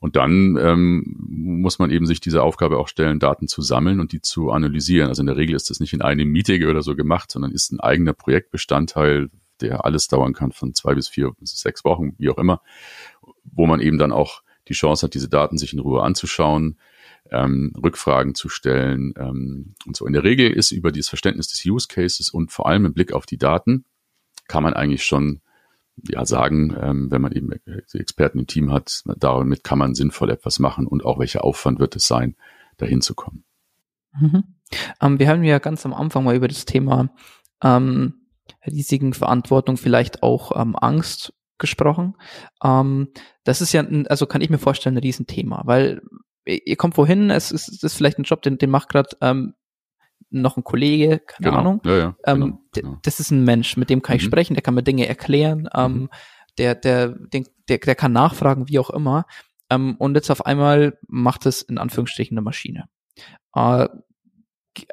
[0.00, 4.12] Und dann ähm, muss man eben sich diese Aufgabe auch stellen, Daten zu sammeln und
[4.12, 5.08] die zu analysieren.
[5.08, 7.72] Also in der Regel ist das nicht in einem Meeting oder so gemacht, sondern ist
[7.72, 12.28] ein eigener Projektbestandteil, der alles dauern kann von zwei bis vier bis sechs Wochen, wie
[12.28, 12.60] auch immer,
[13.44, 16.78] wo man eben dann auch die Chance hat, diese Daten sich in Ruhe anzuschauen,
[17.30, 20.06] ähm, Rückfragen zu stellen ähm, und so.
[20.06, 23.12] In der Regel ist über dieses Verständnis des Use Cases und vor allem im Blick
[23.12, 23.84] auf die Daten
[24.48, 25.40] kann man eigentlich schon
[26.02, 27.50] ja sagen, ähm, wenn man eben
[27.92, 31.96] Experten im Team hat, damit kann man sinnvoll etwas machen und auch welcher Aufwand wird
[31.96, 32.36] es sein,
[32.76, 33.44] dahin zu kommen.
[34.18, 34.44] Mhm.
[35.00, 37.10] Ähm, wir haben ja ganz am Anfang mal über das Thema
[37.62, 38.14] ähm,
[38.66, 42.16] Risiken, Verantwortung, vielleicht auch ähm, Angst gesprochen.
[42.62, 43.08] Ähm,
[43.44, 46.02] das ist ja, ein, also kann ich mir vorstellen, ein Riesenthema, weil
[46.44, 49.54] ihr kommt wohin, es ist, ist vielleicht ein Job, den, den macht gerade ähm,
[50.40, 51.58] noch ein Kollege, keine genau.
[51.60, 51.80] Ahnung.
[51.84, 52.98] Ja, ja, ähm, genau, genau.
[53.02, 54.28] Das ist ein Mensch, mit dem kann ich mhm.
[54.28, 56.08] sprechen, der kann mir Dinge erklären, ähm, mhm.
[56.58, 59.26] der, der, der, der, der kann nachfragen, wie auch immer.
[59.70, 62.88] Ähm, und jetzt auf einmal macht es in Anführungsstrichen eine Maschine.
[63.54, 63.88] Äh,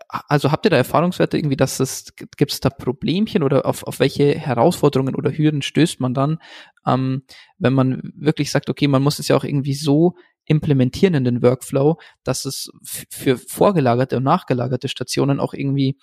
[0.07, 3.99] also habt ihr da Erfahrungswerte irgendwie, dass es, gibt es da Problemchen oder auf, auf
[3.99, 6.37] welche Herausforderungen oder Hürden stößt man dann,
[6.85, 7.23] ähm,
[7.57, 10.15] wenn man wirklich sagt, okay, man muss es ja auch irgendwie so
[10.51, 15.97] implementieren in den Workflow, dass es für vorgelagerte und nachgelagerte Stationen auch irgendwie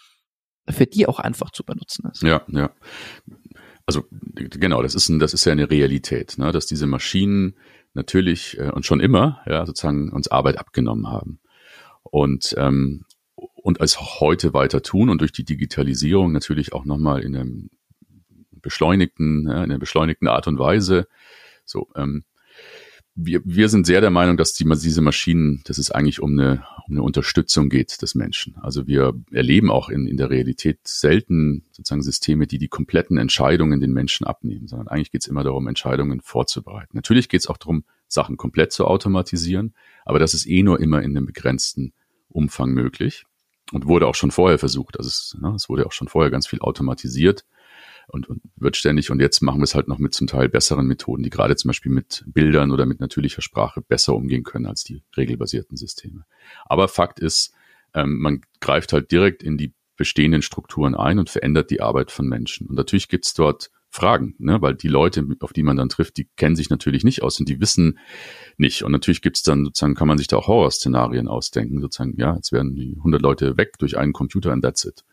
[0.69, 2.23] für die auch einfach zu benutzen ist.
[2.23, 2.71] Ja, ja.
[3.87, 7.55] Also genau, das ist ein, das ist ja eine Realität, ne, dass diese Maschinen
[7.95, 11.41] natürlich äh, und schon immer ja sozusagen uns Arbeit abgenommen haben
[12.03, 13.05] und ähm,
[13.37, 17.71] und als heute weiter tun und durch die Digitalisierung natürlich auch nochmal in einem
[18.51, 21.07] beschleunigten, in einer beschleunigten Art und Weise.
[21.65, 22.25] So, ähm,
[23.21, 26.65] wir, wir sind sehr der Meinung, dass die, diese Maschinen, dass es eigentlich um eine,
[26.87, 28.57] um eine Unterstützung geht des Menschen.
[28.59, 33.81] Also wir erleben auch in, in der Realität selten sozusagen Systeme, die die kompletten Entscheidungen
[33.81, 36.97] den Menschen abnehmen, sondern eigentlich geht es immer darum, Entscheidungen vorzubereiten.
[36.97, 41.03] Natürlich geht es auch darum, Sachen komplett zu automatisieren, aber das ist eh nur immer
[41.03, 41.93] in einem begrenzten
[42.29, 43.25] Umfang möglich
[43.73, 44.97] und wurde auch schon vorher versucht.
[44.97, 47.45] Also es, ne, es wurde auch schon vorher ganz viel automatisiert
[48.09, 49.11] und, und wird ständig.
[49.11, 51.69] Und jetzt machen wir es halt noch mit zum Teil besseren Methoden, die gerade zum
[51.69, 56.25] Beispiel mit Bildern oder mit natürlicher Sprache besser umgehen können als die regelbasierten Systeme.
[56.67, 57.53] Aber Fakt ist,
[57.95, 62.27] ähm, man greift halt direkt in die bestehenden Strukturen ein und verändert die Arbeit von
[62.27, 62.67] Menschen.
[62.67, 64.61] Und natürlich gibt's dort Fragen, ne?
[64.61, 67.49] weil die Leute, auf die man dann trifft, die kennen sich natürlich nicht aus und
[67.49, 67.99] die wissen
[68.57, 68.83] nicht.
[68.83, 72.53] Und natürlich gibt's dann sozusagen, kann man sich da auch Horrorszenarien ausdenken, sozusagen, ja, jetzt
[72.53, 75.05] werden die 100 Leute weg durch einen Computer and that's it.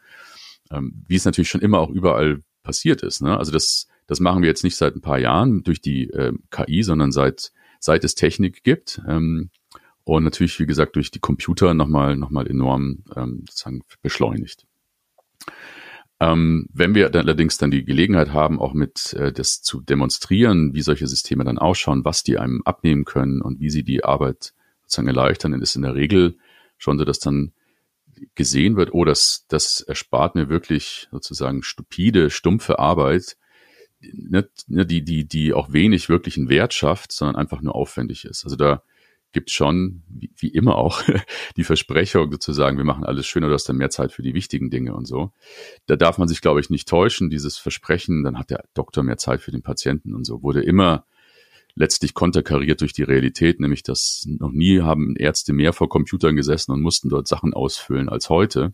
[0.72, 3.22] Ähm, wie es natürlich schon immer auch überall passiert ist.
[3.22, 3.38] Ne?
[3.38, 6.84] Also das, das machen wir jetzt nicht seit ein paar Jahren durch die äh, KI,
[6.84, 9.02] sondern seit, seit es Technik gibt.
[9.08, 9.52] Ähm,
[10.04, 14.68] und natürlich, wie gesagt, durch die Computer nochmal noch mal enorm ähm, sozusagen beschleunigt.
[16.20, 20.74] Ähm, wenn wir dann allerdings dann die Gelegenheit haben, auch mit äh, das zu demonstrieren,
[20.74, 24.54] wie solche Systeme dann ausschauen, was die einem abnehmen können und wie sie die Arbeit
[24.84, 26.38] sozusagen erleichtern, dann ist in der Regel
[26.78, 27.52] schon so, dass dann
[28.36, 33.38] gesehen wird, oh, das, das erspart mir wirklich sozusagen stupide, stumpfe Arbeit,
[34.00, 38.44] ne, ne, die, die, die auch wenig wirklichen Wert schafft, sondern einfach nur aufwendig ist.
[38.44, 38.84] Also da
[39.32, 41.04] gibt schon, wie, wie immer auch,
[41.58, 44.70] die Versprechung sozusagen, wir machen alles schöner, du hast dann mehr Zeit für die wichtigen
[44.70, 45.32] Dinge und so.
[45.88, 49.18] Da darf man sich, glaube ich, nicht täuschen, dieses Versprechen, dann hat der Doktor mehr
[49.18, 51.06] Zeit für den Patienten und so, wurde immer
[51.76, 56.72] letztlich konterkariert durch die Realität, nämlich dass noch nie haben Ärzte mehr vor Computern gesessen
[56.72, 58.74] und mussten dort Sachen ausfüllen als heute.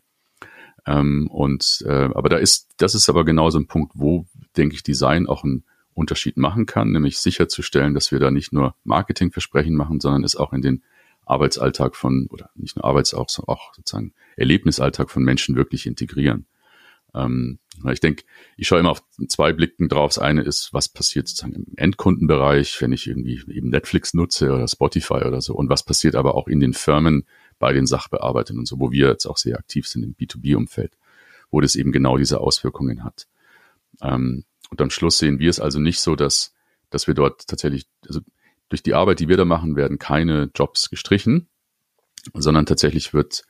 [0.85, 4.25] Ähm, und äh, aber da ist, das ist aber genau so ein Punkt, wo,
[4.57, 8.75] denke ich, Design auch ein Unterschied machen kann, nämlich sicherzustellen, dass wir da nicht nur
[8.83, 10.83] Marketingversprechen machen, sondern es auch in den
[11.25, 16.45] Arbeitsalltag von, oder nicht nur Arbeits, auch, auch sozusagen Erlebnisalltag von Menschen wirklich integrieren.
[17.13, 17.59] Ähm,
[17.91, 18.23] ich denke,
[18.57, 20.13] ich schaue immer auf zwei Blicken drauf.
[20.13, 24.67] Das eine ist, was passiert sozusagen im Endkundenbereich, wenn ich irgendwie eben Netflix nutze oder
[24.67, 25.55] Spotify oder so.
[25.55, 27.25] Und was passiert aber auch in den Firmen
[27.59, 30.97] bei den Sachbearbeitern und so, wo wir jetzt auch sehr aktiv sind im B2B-Umfeld,
[31.49, 33.27] wo das eben genau diese Auswirkungen hat.
[34.01, 36.53] Ähm, und am Schluss sehen wir es also nicht so, dass,
[36.89, 38.21] dass wir dort tatsächlich, also
[38.69, 41.49] durch die Arbeit, die wir da machen, werden keine Jobs gestrichen,
[42.33, 43.43] sondern tatsächlich wird,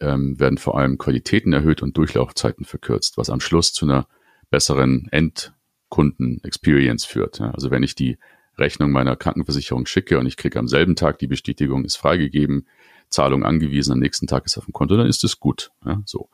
[0.00, 4.06] ähm, werden vor allem Qualitäten erhöht und Durchlaufzeiten verkürzt, was am Schluss zu einer
[4.50, 7.38] besseren Endkunden-Experience führt.
[7.38, 7.50] Ja.
[7.50, 8.18] Also wenn ich die
[8.58, 12.66] Rechnung meiner Krankenversicherung schicke und ich kriege am selben Tag die Bestätigung, ist freigegeben,
[13.08, 15.70] Zahlung angewiesen, am nächsten Tag ist auf dem Konto, dann ist es gut.
[15.84, 16.28] Ja, so.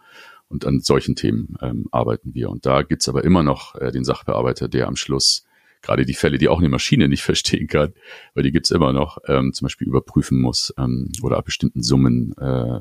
[0.48, 2.50] Und an solchen Themen ähm, arbeiten wir.
[2.50, 5.44] Und da gibt's aber immer noch äh, den Sachbearbeiter, der am Schluss
[5.80, 7.92] gerade die Fälle, die auch eine Maschine nicht verstehen kann,
[8.34, 12.34] weil die gibt's immer noch, ähm, zum Beispiel überprüfen muss ähm, oder ab bestimmten Summen
[12.38, 12.80] äh.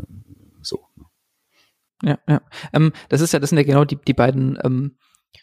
[2.03, 2.41] Ja, ja.
[2.73, 4.97] Ähm, das ist ja, das sind ja genau die, die beiden, ähm,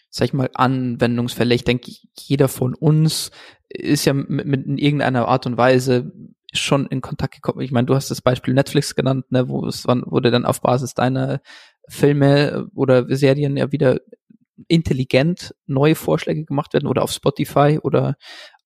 [0.09, 1.55] sag ich mal, Anwendungsfälle.
[1.55, 3.31] Ich denke, jeder von uns
[3.69, 6.11] ist ja mit, mit in irgendeiner Art und Weise
[6.51, 7.61] schon in Kontakt gekommen.
[7.61, 10.61] Ich meine, du hast das Beispiel Netflix genannt, ne, wo es wann wurde dann auf
[10.61, 11.41] Basis deiner
[11.87, 13.99] Filme oder Serien ja wieder
[14.67, 18.15] intelligent neue Vorschläge gemacht werden oder auf Spotify oder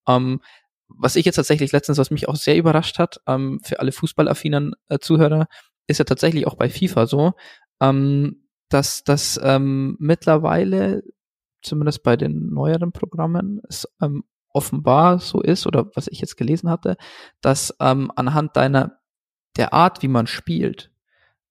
[0.07, 0.39] ähm,
[0.87, 4.73] was ich jetzt tatsächlich letztens, was mich auch sehr überrascht hat, ähm, für alle fußballaffinen
[4.89, 5.47] äh, Zuhörer,
[5.87, 7.33] ist ja tatsächlich auch bei FIFA so,
[7.83, 11.03] ähm, dass das ähm, mittlerweile,
[11.61, 16.69] zumindest bei den neueren Programmen, es ähm, offenbar so ist, oder was ich jetzt gelesen
[16.69, 16.95] hatte,
[17.41, 18.99] dass ähm, anhand deiner
[19.57, 20.91] der Art, wie man spielt,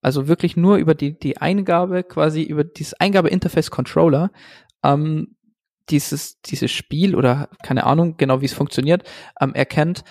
[0.00, 4.32] also wirklich nur über die, die Eingabe, quasi über dieses Eingabe-Interface-Controller,
[4.82, 5.36] ähm,
[5.90, 9.08] dieses, dieses Spiel oder keine Ahnung genau, wie es funktioniert,
[9.40, 10.02] ähm, erkennt,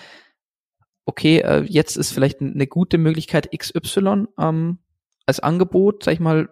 [1.04, 4.78] okay, äh, jetzt ist vielleicht eine gute Möglichkeit XY ähm,
[5.26, 6.48] als Angebot, sag ich mal,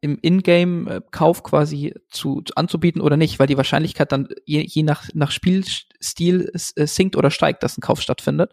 [0.00, 5.08] im Ingame-Kauf quasi zu, zu, anzubieten oder nicht, weil die Wahrscheinlichkeit dann je, je nach,
[5.12, 8.52] nach Spielstil äh, sinkt oder steigt, dass ein Kauf stattfindet.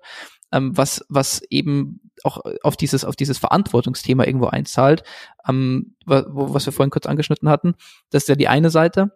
[0.51, 5.03] Ähm, was, was eben auch auf dieses, auf dieses Verantwortungsthema irgendwo einzahlt,
[5.47, 7.75] ähm, was wir vorhin kurz angeschnitten hatten.
[8.09, 9.11] Das ist ja die eine Seite.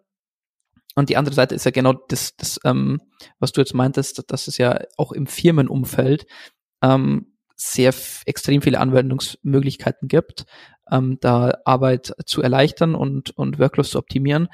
[0.94, 3.00] Und die andere Seite ist ja genau das, das ähm,
[3.38, 6.26] was du jetzt meintest, dass es ja auch im Firmenumfeld
[6.82, 7.31] ähm,
[7.70, 7.94] sehr
[8.26, 10.46] extrem viele Anwendungsmöglichkeiten gibt,
[10.90, 14.48] ähm, da Arbeit zu erleichtern und, und Workflows zu optimieren.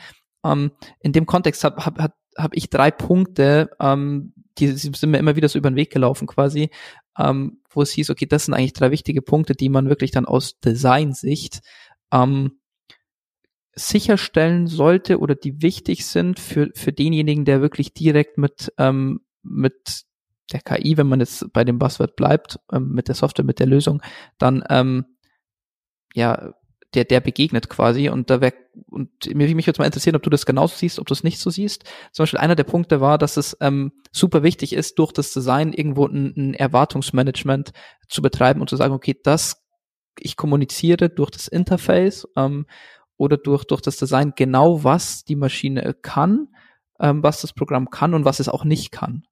[0.45, 5.19] Ähm, in dem Kontext habe hab, hab, hab ich drei Punkte, ähm, die sind mir
[5.19, 6.71] immer wieder so über den Weg gelaufen quasi,
[7.19, 10.27] ähm, wo es hieß, okay, das sind eigentlich drei wichtige Punkte, die man wirklich dann
[10.27, 11.61] aus Design-Sicht
[12.13, 12.59] ähm,
[13.75, 20.05] sicherstellen sollte oder die wichtig sind für, für denjenigen, der wirklich direkt mit, ähm, mit
[20.53, 23.67] der KI, wenn man jetzt bei dem Buzzword bleibt, ähm, mit der Software, mit der
[23.67, 24.03] Lösung,
[24.39, 25.05] dann ähm,
[26.15, 26.53] ja,
[26.95, 28.55] der, der begegnet quasi und da wäre,
[28.87, 31.39] und mich, mich würde mal interessieren, ob du das genauso siehst, ob du es nicht
[31.39, 31.85] so siehst.
[32.13, 35.73] Zum Beispiel einer der Punkte war, dass es ähm, super wichtig ist, durch das Design
[35.73, 37.73] irgendwo ein, ein Erwartungsmanagement
[38.09, 39.63] zu betreiben und zu sagen, okay, das,
[40.19, 42.67] ich kommuniziere durch das Interface ähm,
[43.19, 46.49] oder durch, durch das Design genau, was die Maschine kann,
[47.01, 49.25] ähm, was das Programm kann und was es auch nicht kann.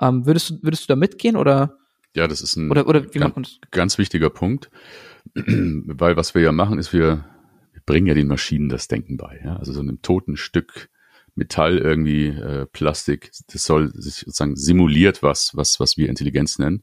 [0.00, 1.78] Ähm, würdest, du, würdest du da mitgehen oder?
[2.14, 4.70] Ja, das ist ein oder, oder ganz, ganz wichtiger Punkt,
[5.34, 7.24] weil was wir ja machen, ist, wir,
[7.72, 9.40] wir bringen ja den Maschinen das Denken bei.
[9.44, 9.56] Ja?
[9.56, 10.88] Also so einem toten Stück
[11.36, 16.82] Metall irgendwie, äh, Plastik, das soll sich sozusagen simuliert was, was, was wir Intelligenz nennen.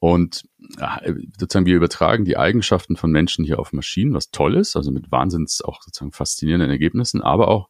[0.00, 4.74] Und äh, sozusagen wir übertragen die Eigenschaften von Menschen hier auf Maschinen, was toll ist,
[4.74, 7.68] also mit wahnsinns auch sozusagen faszinierenden Ergebnissen, aber auch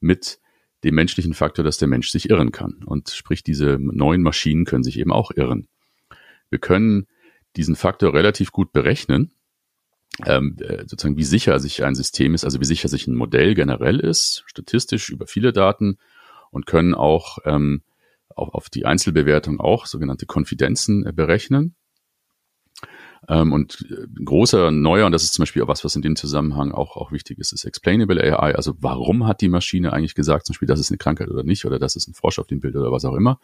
[0.00, 0.40] mit
[0.84, 2.82] dem menschlichen Faktor, dass der Mensch sich irren kann.
[2.84, 5.66] Und sprich, diese neuen Maschinen können sich eben auch irren.
[6.50, 7.06] Wir können
[7.56, 9.32] diesen Faktor relativ gut berechnen,
[10.26, 13.54] ähm, äh, sozusagen wie sicher sich ein System ist, also wie sicher sich ein Modell
[13.54, 15.98] generell ist, statistisch über viele Daten
[16.50, 17.82] und können auch ähm,
[18.36, 21.74] auch auf die Einzelbewertung auch sogenannte Konfidenzen äh, berechnen.
[23.28, 26.16] Ähm, und äh, großer neuer, und das ist zum Beispiel auch was, was in dem
[26.16, 28.54] Zusammenhang auch, auch wichtig ist, ist Explainable AI.
[28.54, 31.64] Also warum hat die Maschine eigentlich gesagt, zum Beispiel, das ist eine Krankheit oder nicht,
[31.64, 33.40] oder das ist ein Frosch auf dem Bild oder was auch immer.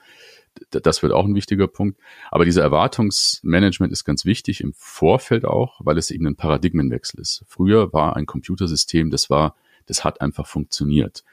[0.71, 1.99] Das wird auch ein wichtiger Punkt.
[2.31, 7.45] Aber dieser Erwartungsmanagement ist ganz wichtig im Vorfeld auch, weil es eben ein Paradigmenwechsel ist.
[7.47, 9.55] Früher war ein Computersystem, das war,
[9.87, 11.25] das hat einfach funktioniert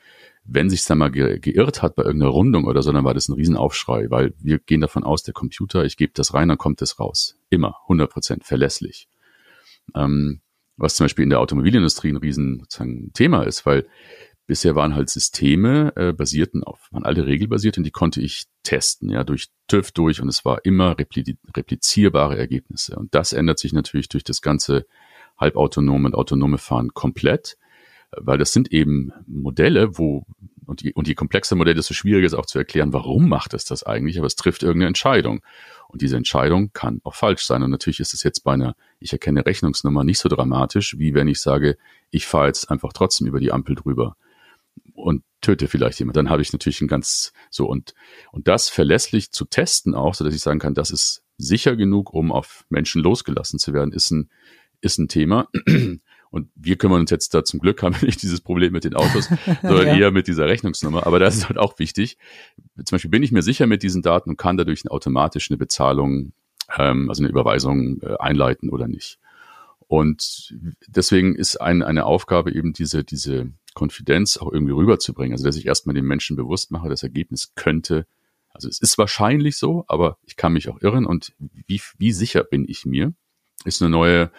[0.47, 3.27] wenn sich dann mal ge geirrt hat bei irgendeiner Rundung oder so, dann war das
[3.27, 6.81] ein Riesenaufschrei, weil wir gehen davon aus, der Computer, ich gebe das rein, dann kommt
[6.81, 7.36] das raus.
[7.49, 9.07] Immer, 100 Prozent, verlässlich.
[9.95, 10.41] Ähm,
[10.75, 13.87] was zum Beispiel in der Automobilindustrie ein Riesenthema ist, weil
[14.45, 19.09] bisher waren halt Systeme äh, basierten auf, waren alle regelbasiert und die konnte ich testen,
[19.09, 22.95] ja, durch TÜV durch und es war immer repli replizierbare Ergebnisse.
[22.95, 24.85] Und das ändert sich natürlich durch das ganze
[25.39, 27.57] halbautonome und autonome Fahren komplett
[28.15, 30.25] weil das sind eben Modelle, wo
[30.67, 33.65] und je, und je komplexer Modell, desto schwieriger ist auch zu erklären, warum macht es
[33.65, 35.41] das eigentlich, aber es trifft irgendeine Entscheidung.
[35.87, 37.63] Und diese Entscheidung kann auch falsch sein.
[37.63, 41.29] Und natürlich ist es jetzt bei einer, ich erkenne Rechnungsnummer nicht so dramatisch, wie wenn
[41.29, 41.77] ich sage,
[42.09, 44.17] ich fahre jetzt einfach trotzdem über die Ampel drüber
[44.93, 46.17] und töte vielleicht jemand.
[46.17, 47.93] Dann habe ich natürlich ein ganz so und,
[48.31, 52.13] und das verlässlich zu testen auch, so dass ich sagen kann, das ist sicher genug,
[52.13, 54.29] um auf Menschen losgelassen zu werden, ist ein,
[54.81, 55.47] ist ein Thema.
[56.29, 58.95] Und wir kümmern uns jetzt da zum Glück, haben wir nicht dieses Problem mit den
[58.95, 59.29] Autos,
[59.61, 59.95] sondern ja.
[59.95, 61.05] eher mit dieser Rechnungsnummer.
[61.05, 62.17] Aber das ist halt auch wichtig.
[62.83, 66.33] Zum Beispiel bin ich mir sicher mit diesen Daten und kann dadurch automatisch eine Bezahlung,
[66.77, 69.19] ähm, also eine Überweisung äh, einleiten oder nicht.
[69.87, 70.53] Und
[70.87, 75.33] deswegen ist ein, eine Aufgabe eben diese, diese Konfidenz auch irgendwie rüberzubringen.
[75.33, 78.05] Also dass ich erstmal den Menschen bewusst mache, das Ergebnis könnte,
[78.57, 81.05] also es ist wahrscheinlich so, aber ich kann mich auch irren.
[81.05, 83.13] Und wie, wie sicher bin ich mir,
[83.65, 84.31] ist eine neue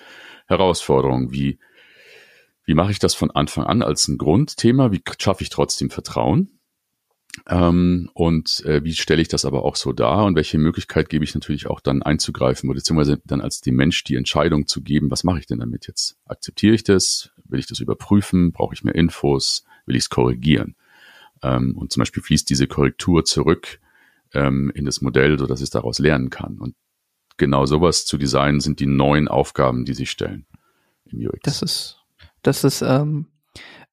[0.46, 1.30] Herausforderung.
[1.30, 1.58] Wie
[2.68, 4.92] wie mache ich das von Anfang an als ein Grundthema?
[4.92, 6.60] Wie schaffe ich trotzdem Vertrauen?
[7.48, 11.24] Ähm, und äh, wie stelle ich das aber auch so dar und welche Möglichkeit gebe
[11.24, 15.24] ich natürlich auch dann einzugreifen beziehungsweise dann als dem Mensch die Entscheidung zu geben, was
[15.24, 16.18] mache ich denn damit jetzt?
[16.26, 17.30] Akzeptiere ich das?
[17.46, 18.52] Will ich das überprüfen?
[18.52, 19.64] Brauche ich mehr Infos?
[19.86, 20.76] Will ich es korrigieren?
[21.42, 23.80] Ähm, und zum Beispiel fließt diese Korrektur zurück
[24.34, 26.58] ähm, in das Modell, so dass es daraus lernen kann.
[26.58, 26.74] Und
[27.38, 30.44] genau sowas zu designen sind die neuen Aufgaben, die sich stellen
[31.06, 31.40] im UX.
[31.44, 31.97] Das ist
[32.42, 33.26] das ist, ähm,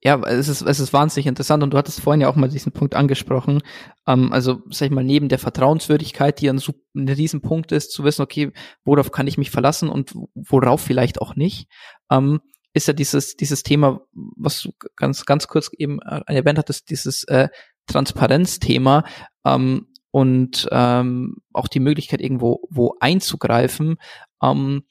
[0.03, 2.71] ja, es ist, es ist wahnsinnig interessant und du hattest vorhin ja auch mal diesen
[2.71, 3.61] Punkt angesprochen.
[4.05, 6.61] Ähm, also, sag ich mal, neben der Vertrauenswürdigkeit, die ein,
[6.95, 8.51] ein Riesenpunkt ist, zu wissen, okay,
[8.83, 11.67] worauf kann ich mich verlassen und worauf vielleicht auch nicht,
[12.11, 12.39] ähm,
[12.75, 17.23] ist ja dieses, dieses Thema, was du ganz, ganz kurz eben äh, erwähnt hattest, dieses
[17.23, 17.47] äh,
[17.87, 19.05] Transparenzthema
[19.45, 23.95] ähm, und ähm, auch die Möglichkeit, irgendwo wo einzugreifen.
[24.43, 24.83] Ähm,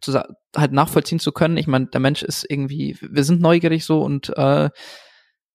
[0.00, 0.20] zu,
[0.56, 1.56] halt nachvollziehen zu können.
[1.56, 4.70] Ich meine, der Mensch ist irgendwie, wir sind neugierig so und äh,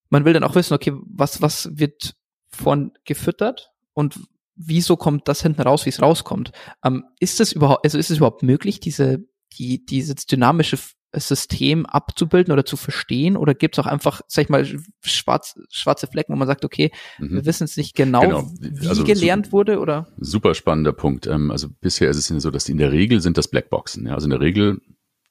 [0.09, 2.15] man will dann auch wissen, okay, was, was wird
[2.49, 4.19] von gefüttert und
[4.55, 6.51] wieso kommt das hinten raus, wie es rauskommt?
[6.83, 9.19] Ähm, ist es überhaupt, also ist es überhaupt möglich, diese,
[9.57, 10.77] die, dieses dynamische
[11.15, 13.37] System abzubilden oder zu verstehen?
[13.37, 14.65] Oder gibt es auch einfach, sag ich mal,
[15.01, 17.35] schwarz, schwarze Flecken, wo man sagt, okay, mhm.
[17.35, 18.51] wir wissen es nicht genau, genau.
[18.59, 19.79] wie also gelernt wurde?
[19.79, 20.07] Oder?
[20.17, 21.27] Super spannender Punkt.
[21.27, 24.07] Ähm, also bisher ist es so, dass in der Regel sind das Blackboxen.
[24.07, 24.81] Also in der Regel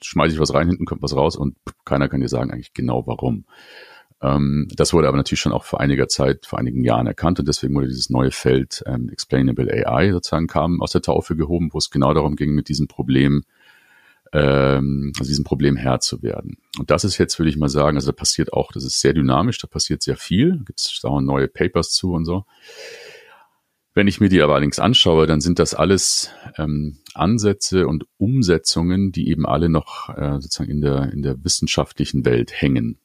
[0.01, 3.07] schmeiße ich was rein, hinten kommt was raus und keiner kann dir sagen eigentlich genau
[3.07, 3.45] warum.
[4.21, 7.49] Ähm, das wurde aber natürlich schon auch vor einiger Zeit, vor einigen Jahren erkannt und
[7.49, 11.79] deswegen wurde dieses neue Feld ähm, Explainable AI sozusagen kam aus der Taufe gehoben, wo
[11.79, 13.45] es genau darum ging, mit diesem Problem
[14.33, 16.57] ähm, also diesem Problem Herr zu werden.
[16.79, 19.13] Und das ist jetzt, würde ich mal sagen, also da passiert auch, das ist sehr
[19.13, 22.45] dynamisch, da passiert sehr viel, gibt es da neue Papers zu und so.
[23.95, 29.13] Wenn ich mir die aber allerdings anschaue, dann sind das alles ähm, Ansätze und Umsetzungen,
[29.13, 32.99] die eben alle noch äh, sozusagen in der, in der wissenschaftlichen Welt hängen.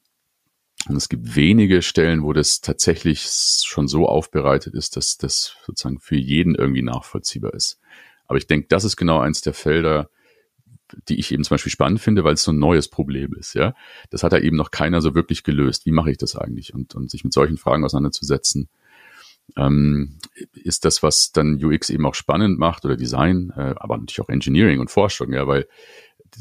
[0.87, 3.27] Und es gibt wenige Stellen, wo das tatsächlich
[3.65, 7.79] schon so aufbereitet ist, dass das sozusagen für jeden irgendwie nachvollziehbar ist.
[8.27, 10.09] Aber ich denke, das ist genau eins der Felder,
[11.09, 13.73] die ich eben zum Beispiel spannend finde, weil es so ein neues Problem ist, ja.
[14.09, 15.85] Das hat ja eben noch keiner so wirklich gelöst.
[15.85, 16.73] Wie mache ich das eigentlich?
[16.73, 18.69] Und, und sich mit solchen Fragen auseinanderzusetzen,
[19.55, 20.17] ähm,
[20.53, 24.29] ist das, was dann UX eben auch spannend macht oder Design, äh, aber natürlich auch
[24.29, 25.67] Engineering und Forschung, ja, weil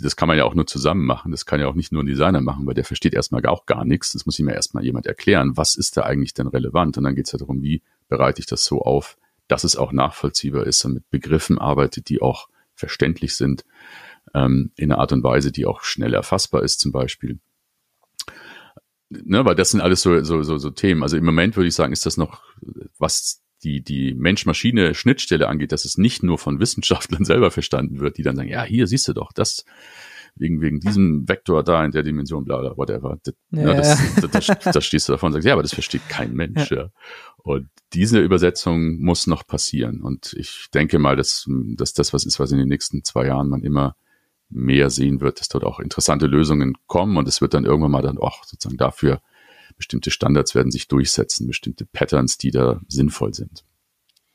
[0.02, 1.30] das kann man ja auch nur zusammen machen.
[1.30, 3.84] Das kann ja auch nicht nur ein Designer machen, weil der versteht erstmal auch gar
[3.84, 4.12] nichts.
[4.12, 6.98] Das muss ihm ja erstmal jemand erklären, was ist da eigentlich denn relevant?
[6.98, 9.16] Und dann geht es ja darum, wie bereite ich das so auf,
[9.46, 13.64] dass es auch nachvollziehbar ist und mit Begriffen arbeitet, die auch verständlich sind
[14.36, 17.40] ähm, in einer Art und Weise, die auch schnell erfassbar ist zum Beispiel.
[19.08, 21.02] Ne, weil das sind alles so, so, so, so Themen.
[21.02, 22.42] Also im Moment würde ich sagen, ist das noch,
[22.98, 28.22] was die, die Mensch-Maschine-Schnittstelle angeht, dass es nicht nur von Wissenschaftlern selber verstanden wird, die
[28.22, 29.64] dann sagen, ja, hier siehst du doch, das,
[30.34, 33.18] wegen, wegen diesem Vektor da in der Dimension, bla, bla, whatever.
[33.22, 35.74] Das, ja, ne, das, das, das, das stehst du davon und sagst, ja, aber das
[35.74, 36.76] versteht kein Mensch, ja.
[36.76, 36.90] ja.
[37.38, 40.02] Und diese Übersetzung muss noch passieren.
[40.02, 43.48] Und ich denke mal, dass, dass das was ist, was in den nächsten zwei Jahren
[43.48, 43.96] man immer
[44.48, 48.02] mehr sehen wird, dass dort auch interessante Lösungen kommen und es wird dann irgendwann mal
[48.02, 49.20] dann auch sozusagen dafür
[49.76, 53.64] bestimmte Standards werden sich durchsetzen, bestimmte Patterns, die da sinnvoll sind.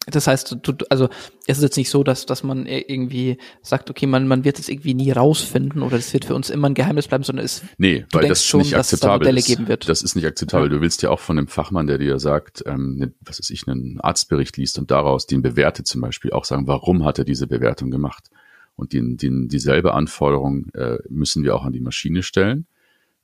[0.07, 1.09] Das heißt, du, also
[1.45, 4.67] es ist jetzt nicht so, dass, dass man irgendwie sagt, okay, man, man wird es
[4.67, 8.05] irgendwie nie rausfinden oder es wird für uns immer ein Geheimnis bleiben, sondern es nee,
[8.11, 9.67] weil das schon, nicht akzeptabel da ist.
[9.67, 9.87] Wird.
[9.87, 10.69] Das ist nicht akzeptabel.
[10.69, 10.75] Ja.
[10.75, 13.67] Du willst ja auch von einem Fachmann, der dir sagt, ähm, ne, was weiß ich,
[13.67, 17.45] einen Arztbericht liest und daraus den bewertet zum Beispiel, auch sagen, warum hat er diese
[17.45, 18.31] Bewertung gemacht?
[18.75, 22.65] Und die, die, dieselbe Anforderung äh, müssen wir auch an die Maschine stellen.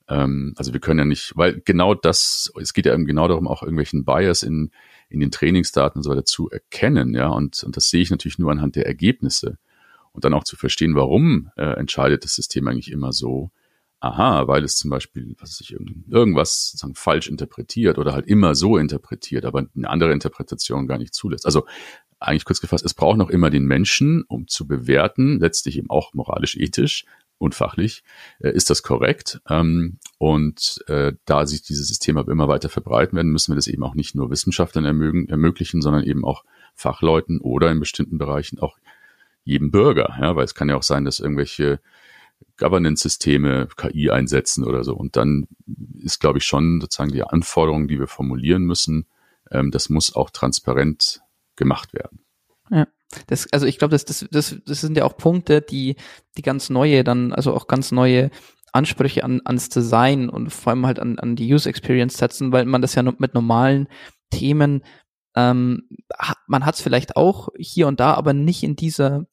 [0.07, 3.47] Ähm, also wir können ja nicht, weil genau das, es geht ja eben genau darum,
[3.47, 4.71] auch irgendwelchen Bias in,
[5.09, 7.27] in den Trainingsdaten und so weiter zu erkennen, ja.
[7.27, 9.57] Und, und das sehe ich natürlich nur anhand der Ergebnisse.
[10.11, 13.51] Und dann auch zu verstehen, warum äh, entscheidet das System eigentlich immer so.
[13.99, 15.75] Aha, weil es zum Beispiel, was weiß ich,
[16.07, 21.15] irgendwas sozusagen falsch interpretiert oder halt immer so interpretiert, aber eine andere Interpretation gar nicht
[21.15, 21.47] zulässt.
[21.47, 21.65] Also
[22.19, 26.13] eigentlich kurz gefasst, es braucht noch immer den Menschen, um zu bewerten, letztlich eben auch
[26.13, 27.05] moralisch-ethisch
[27.37, 28.03] und fachlich,
[28.39, 29.41] äh, ist das korrekt.
[29.49, 33.67] Ähm, und äh, da sich diese Systeme aber immer weiter verbreiten werden, müssen wir das
[33.67, 36.43] eben auch nicht nur Wissenschaftlern ermöglichen, sondern eben auch
[36.73, 38.77] Fachleuten oder in bestimmten Bereichen auch
[39.43, 40.17] jedem Bürger.
[40.19, 41.79] Ja, weil es kann ja auch sein, dass irgendwelche
[42.57, 44.95] Governance-Systeme KI einsetzen oder so.
[44.95, 45.47] Und dann
[45.99, 49.05] ist, glaube ich, schon sozusagen die Anforderung, die wir formulieren müssen,
[49.51, 51.21] ähm, das muss auch transparent
[51.57, 52.19] gemacht werden.
[52.71, 52.87] Ja.
[53.27, 55.95] Das, also ich glaube, das, das, das, das sind ja auch Punkte, die,
[56.37, 58.31] die ganz neue, dann, also auch ganz neue
[58.73, 62.65] Ansprüche an, ans Design und vor allem halt an, an die User Experience setzen, weil
[62.65, 63.87] man das ja mit normalen
[64.29, 64.83] Themen,
[65.35, 65.87] ähm,
[66.47, 69.25] man hat es vielleicht auch hier und da, aber nicht in dieser,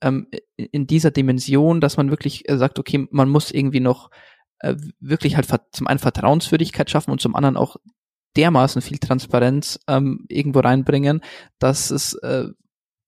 [0.00, 4.10] ähm, in dieser Dimension, dass man wirklich äh, sagt, okay, man muss irgendwie noch
[4.58, 7.76] äh, wirklich halt zum einen Vertrauenswürdigkeit schaffen und zum anderen auch
[8.36, 11.20] dermaßen viel Transparenz ähm, irgendwo reinbringen,
[11.58, 12.46] dass es äh,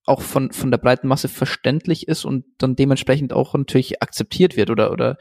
[0.05, 4.69] auch von, von der breiten Masse verständlich ist und dann dementsprechend auch natürlich akzeptiert wird
[4.69, 5.17] oder, oder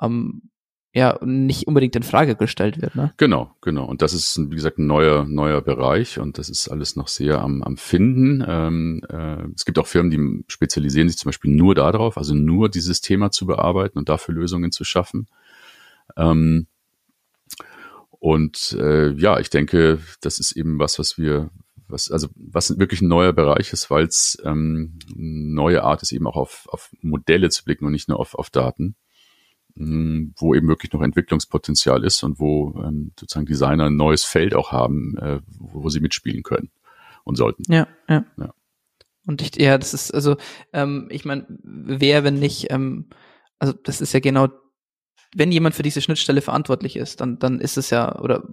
[0.00, 0.50] ähm,
[0.92, 2.94] ja, nicht unbedingt in Frage gestellt wird.
[2.94, 3.12] Ne?
[3.18, 3.84] Genau, genau.
[3.84, 7.42] Und das ist, wie gesagt, ein neuer, neuer Bereich und das ist alles noch sehr
[7.42, 8.42] am, am Finden.
[8.46, 12.70] Ähm, äh, es gibt auch Firmen, die spezialisieren sich zum Beispiel nur darauf, also nur
[12.70, 15.28] dieses Thema zu bearbeiten und dafür Lösungen zu schaffen.
[16.16, 16.66] Ähm,
[18.18, 21.50] und äh, ja, ich denke, das ist eben was, was wir,
[21.88, 26.26] was, also was wirklich ein neuer Bereich ist, weil es ähm, neue Art ist, eben
[26.26, 28.96] auch auf, auf Modelle zu blicken und nicht nur auf, auf Daten,
[29.74, 34.24] mh, hm, wo eben wirklich noch Entwicklungspotenzial ist und wo ähm, sozusagen Designer ein neues
[34.24, 36.70] Feld auch haben, äh, wo, wo sie mitspielen können
[37.24, 37.64] und sollten.
[37.72, 38.24] Ja, ja.
[38.38, 38.54] ja.
[39.26, 40.36] Und ich, ja, das ist, also,
[40.72, 43.08] ähm, ich meine, wer, wenn nicht, ähm,
[43.58, 44.48] also das ist ja genau
[45.34, 48.44] wenn jemand für diese Schnittstelle verantwortlich ist, dann, dann ist es ja, oder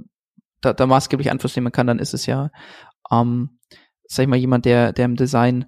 [0.61, 2.49] da, da maßgeblich Einfluss nehmen kann, dann ist es ja
[3.11, 3.59] ähm,
[4.07, 5.65] sag ich mal, jemand, der, der im Design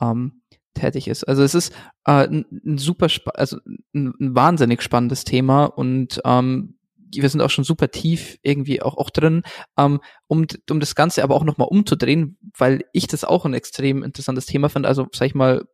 [0.00, 0.42] ähm,
[0.74, 1.24] tätig ist.
[1.24, 1.72] Also es ist
[2.04, 3.58] äh, ein, ein super, also
[3.94, 6.78] ein, ein wahnsinnig spannendes Thema und ähm,
[7.14, 9.42] wir sind auch schon super tief irgendwie auch, auch drin,
[9.78, 14.02] ähm, um, um das Ganze aber auch nochmal umzudrehen, weil ich das auch ein extrem
[14.02, 14.88] interessantes Thema finde.
[14.88, 15.64] Also, sag ich mal,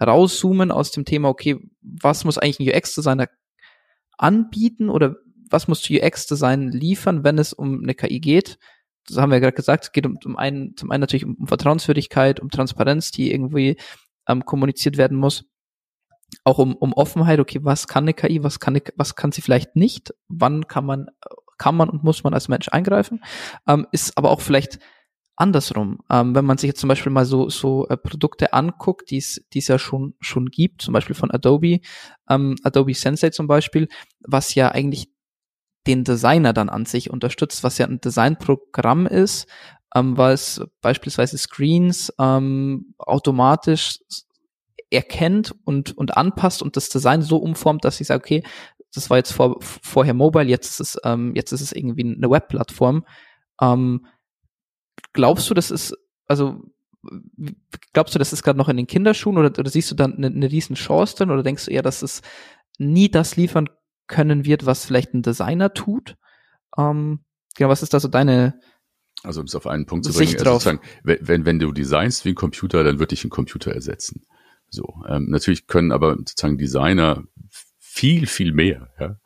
[0.00, 3.28] rauszoomen aus dem Thema, okay, was muss eigentlich ein UX-Designer
[4.18, 5.16] anbieten oder
[5.50, 8.58] was muss UX-Design liefern, wenn es um eine KI geht?
[9.06, 11.34] Das haben wir ja gerade gesagt, es geht um, um einen, zum einen natürlich um,
[11.36, 13.78] um Vertrauenswürdigkeit, um Transparenz, die irgendwie
[14.28, 15.44] ähm, kommuniziert werden muss.
[16.44, 19.40] Auch um, um Offenheit, okay, was kann eine KI, was kann, eine, was kann sie
[19.40, 21.06] vielleicht nicht, wann kann man,
[21.56, 23.24] kann man und muss man als Mensch eingreifen,
[23.66, 24.78] ähm, ist aber auch vielleicht
[25.38, 26.00] andersrum.
[26.10, 29.68] Ähm, wenn man sich jetzt zum Beispiel mal so, so äh, Produkte anguckt, die es
[29.68, 31.80] ja schon, schon gibt, zum Beispiel von Adobe,
[32.28, 33.88] ähm, Adobe Sensei zum Beispiel,
[34.20, 35.08] was ja eigentlich
[35.86, 39.46] den Designer dann an sich unterstützt, was ja ein Designprogramm ist,
[39.94, 44.00] ähm, was beispielsweise Screens ähm, automatisch
[44.90, 48.42] erkennt und, und anpasst und das Design so umformt, dass ich sage, okay,
[48.94, 52.30] das war jetzt vor, vorher Mobile, jetzt ist es, ähm, jetzt ist es irgendwie eine
[52.30, 53.04] Webplattform.
[53.60, 54.06] Ähm,
[55.12, 55.96] glaubst du, das ist,
[56.26, 56.62] also
[57.92, 60.26] glaubst du, das ist gerade noch in den Kinderschuhen oder, oder siehst du dann eine,
[60.26, 62.22] eine riesen Chance drin oder denkst du eher, dass es
[62.78, 63.68] nie das liefern
[64.06, 66.16] können wird, was vielleicht ein Designer tut?
[66.76, 67.20] Ähm,
[67.56, 68.60] genau, was ist da so deine
[69.24, 72.34] also um es auf einen Punkt zu bringen, also wenn, wenn du designst wie ein
[72.36, 74.26] Computer, dann wird dich ein Computer ersetzen.
[74.70, 77.24] So, ähm, natürlich können aber sozusagen Designer
[77.78, 78.90] viel, viel mehr.
[79.00, 79.18] Ja?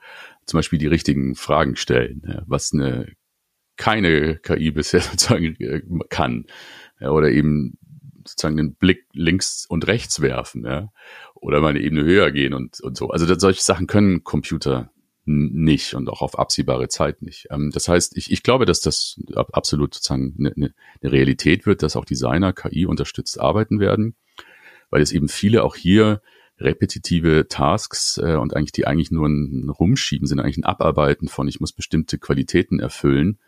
[0.47, 2.43] Zum Beispiel die richtigen Fragen stellen, ja?
[2.47, 3.13] was eine
[3.83, 6.47] keine KI bisher sozusagen äh, kann.
[7.01, 7.11] Ja?
[7.11, 7.79] Oder eben
[8.25, 10.93] sozusagen den Blick links und rechts werfen, ja,
[11.35, 13.09] oder mal eine Ebene höher gehen und, und so.
[13.11, 14.93] Also das, solche Sachen können Computer
[15.25, 17.49] nicht und auch auf absehbare Zeit nicht.
[17.51, 21.97] Ähm, das heißt, ich, ich glaube, dass das absolut sozusagen eine, eine Realität wird, dass
[21.97, 24.15] auch Designer KI unterstützt arbeiten werden
[24.93, 26.21] weil es eben viele auch hier
[26.59, 31.49] repetitive Tasks äh, und eigentlich die eigentlich nur ein Rumschieben sind, eigentlich ein Abarbeiten von,
[31.49, 33.39] ich muss bestimmte Qualitäten erfüllen,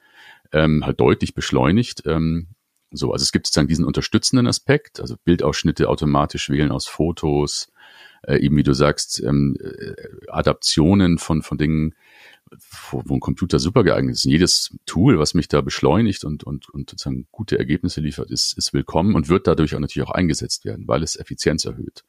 [0.54, 2.02] ähm, halt deutlich beschleunigt.
[2.06, 2.46] Ähm,
[2.90, 7.72] so, also es gibt sozusagen diesen unterstützenden Aspekt, also Bildausschnitte automatisch wählen aus Fotos,
[8.22, 9.94] äh, eben wie du sagst, ähm, äh,
[10.28, 11.94] Adaptionen von, von Dingen,
[12.90, 14.26] wo, wo ein Computer super geeignet ist.
[14.26, 18.56] Und jedes Tool, was mich da beschleunigt und, und, und sozusagen gute Ergebnisse liefert, ist,
[18.56, 22.04] ist willkommen und wird dadurch auch natürlich auch eingesetzt werden, weil es Effizienz erhöht.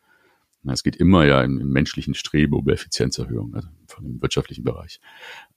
[0.74, 5.00] Es geht immer ja im, im menschlichen Streben um Effizienzerhöhung, also von dem wirtschaftlichen Bereich.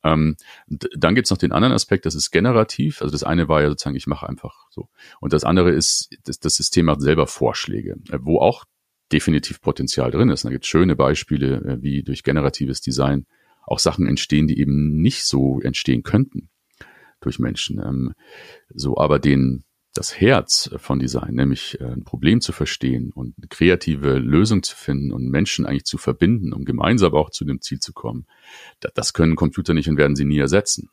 [0.05, 0.37] Ähm,
[0.67, 3.03] dann gibt's noch den anderen Aspekt, das ist generativ.
[3.03, 4.89] Also das eine war ja sozusagen, ich mache einfach so.
[5.21, 8.65] Und das andere ist, das, das System macht selber Vorschläge, äh, wo auch
[9.13, 10.45] definitiv Potenzial drin ist.
[10.45, 13.27] Da gibt's schöne Beispiele, äh, wie durch generatives Design
[13.67, 16.49] auch Sachen entstehen, die eben nicht so entstehen könnten
[17.21, 17.81] durch Menschen.
[17.81, 18.15] Ähm,
[18.71, 19.65] so, aber den,
[19.99, 24.77] das Herz von Design, nämlich äh, ein Problem zu verstehen und eine kreative Lösung zu
[24.77, 28.27] finden und Menschen eigentlich zu verbinden, um gemeinsam auch zu dem Ziel zu kommen,
[28.95, 30.91] das, können Computer nicht und werden sie nie ersetzen.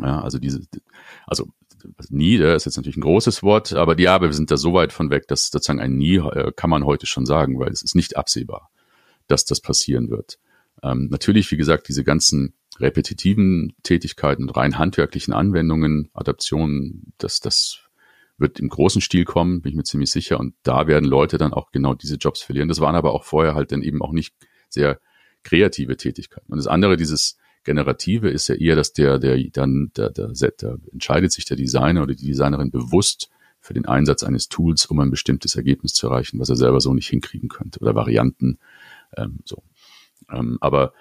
[0.00, 0.60] Ja, also diese,
[1.26, 1.48] also
[2.08, 4.74] nie, das ist jetzt natürlich ein großes Wort, aber die, ja, wir sind da so
[4.74, 7.82] weit von weg, dass sozusagen ein nie äh, kann man heute schon sagen, weil es
[7.82, 8.70] ist nicht absehbar,
[9.26, 10.38] dass das passieren wird.
[10.84, 17.89] Ähm, natürlich, wie gesagt, diese ganzen repetitiven Tätigkeiten und rein handwerklichen Anwendungen, Adaptionen, das, das
[18.40, 20.40] wird im großen Stil kommen, bin ich mir ziemlich sicher.
[20.40, 22.68] Und da werden Leute dann auch genau diese Jobs verlieren.
[22.68, 24.34] Das waren aber auch vorher halt dann eben auch nicht
[24.68, 25.00] sehr
[25.42, 26.52] kreative Tätigkeiten.
[26.52, 30.78] Und das andere, dieses Generative, ist ja eher, dass der, der dann, der, der, der
[30.92, 33.30] entscheidet sich der Designer oder die Designerin bewusst
[33.60, 36.94] für den Einsatz eines Tools, um ein bestimmtes Ergebnis zu erreichen, was er selber so
[36.94, 38.58] nicht hinkriegen könnte oder Varianten.
[39.16, 39.62] Ähm, so.
[40.30, 40.94] Ähm, aber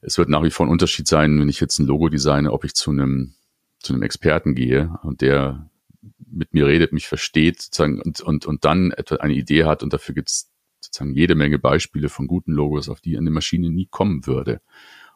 [0.00, 2.64] es wird nach wie vor ein Unterschied sein, wenn ich jetzt ein Logo designe, ob
[2.64, 3.34] ich zu einem,
[3.78, 5.69] zu einem Experten gehe und der
[6.18, 9.92] mit mir redet, mich versteht sozusagen und, und, und dann etwa eine Idee hat und
[9.92, 13.86] dafür gibt es sozusagen jede Menge Beispiele von guten Logos, auf die eine Maschine nie
[13.86, 14.60] kommen würde.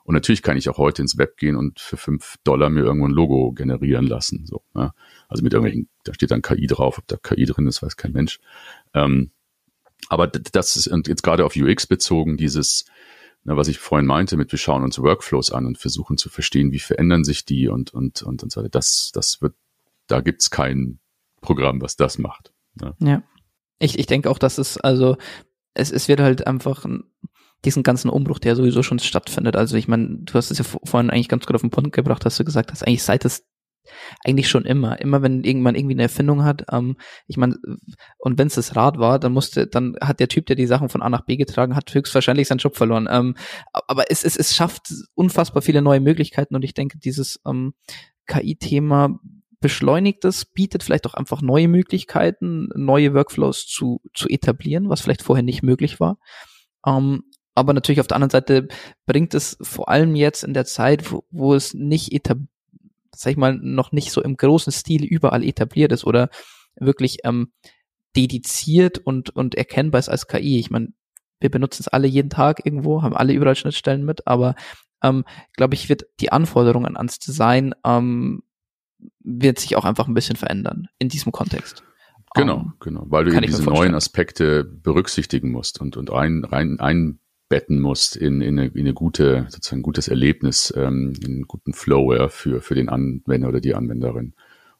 [0.04, 3.08] Und natürlich kann ich auch heute ins Web gehen und für fünf Dollar mir irgendwo
[3.08, 4.44] ein Logo generieren lassen.
[4.46, 4.92] So, ja.
[5.28, 8.12] Also mit irgendwelchen, da steht dann KI drauf, ob da KI drin ist, weiß kein
[8.12, 8.38] Mensch.
[8.92, 9.30] Ähm,
[10.10, 12.84] aber das ist und jetzt gerade auf UX bezogen, dieses,
[13.44, 16.72] na, was ich vorhin meinte, mit wir schauen uns Workflows an und versuchen zu verstehen,
[16.72, 18.68] wie verändern sich die und und und und so weiter.
[18.68, 19.54] Das das wird,
[20.06, 20.98] da gibt's kein
[21.40, 22.52] Programm, was das macht.
[22.80, 22.94] Ja.
[23.00, 23.22] ja.
[23.78, 25.16] Ich ich denke auch, dass es also
[25.74, 26.86] es es wird halt einfach
[27.64, 29.56] diesen ganzen Umbruch, der sowieso schon stattfindet.
[29.56, 32.24] Also ich meine, du hast es ja vorhin eigentlich ganz gut auf den Punkt gebracht,
[32.24, 33.46] hast du gesagt, dass eigentlich seit es
[34.24, 35.00] eigentlich schon immer.
[35.00, 36.96] Immer wenn irgendwann irgendwie eine Erfindung hat, ähm,
[37.26, 37.56] ich meine,
[38.18, 40.88] und wenn es das Rad war, dann musste, dann hat der Typ, der die Sachen
[40.88, 43.08] von A nach B getragen hat, höchstwahrscheinlich seinen Job verloren.
[43.10, 43.36] Ähm,
[43.72, 47.74] aber es, es, es schafft unfassbar viele neue Möglichkeiten und ich denke, dieses ähm,
[48.26, 49.18] KI-Thema
[49.64, 55.22] beschleunigt es, bietet vielleicht auch einfach neue Möglichkeiten, neue Workflows zu, zu etablieren, was vielleicht
[55.22, 56.18] vorher nicht möglich war.
[56.86, 57.22] Ähm,
[57.54, 58.68] aber natürlich auf der anderen Seite
[59.06, 62.50] bringt es vor allem jetzt in der Zeit, wo, wo es nicht etabliert,
[63.16, 66.28] sag ich mal, noch nicht so im großen Stil überall etabliert ist oder
[66.76, 67.50] wirklich ähm,
[68.14, 70.58] dediziert und, und erkennbar ist als KI.
[70.58, 70.88] Ich meine,
[71.40, 74.56] wir benutzen es alle jeden Tag irgendwo, haben alle überall Schnittstellen mit, aber
[75.02, 78.42] ähm, glaube ich, wird die Anforderungen ans Design ähm,
[79.24, 81.82] wird sich auch einfach ein bisschen verändern in diesem Kontext.
[82.34, 86.44] Genau, um, ähm, genau, weil du eben diese neuen Aspekte berücksichtigen musst und, und rein,
[86.44, 91.42] rein, einbetten musst in, in, eine, in eine gute, sozusagen gutes Erlebnis, ähm, in einen
[91.42, 94.34] guten Flow ja, für, für den Anwender oder die Anwenderin.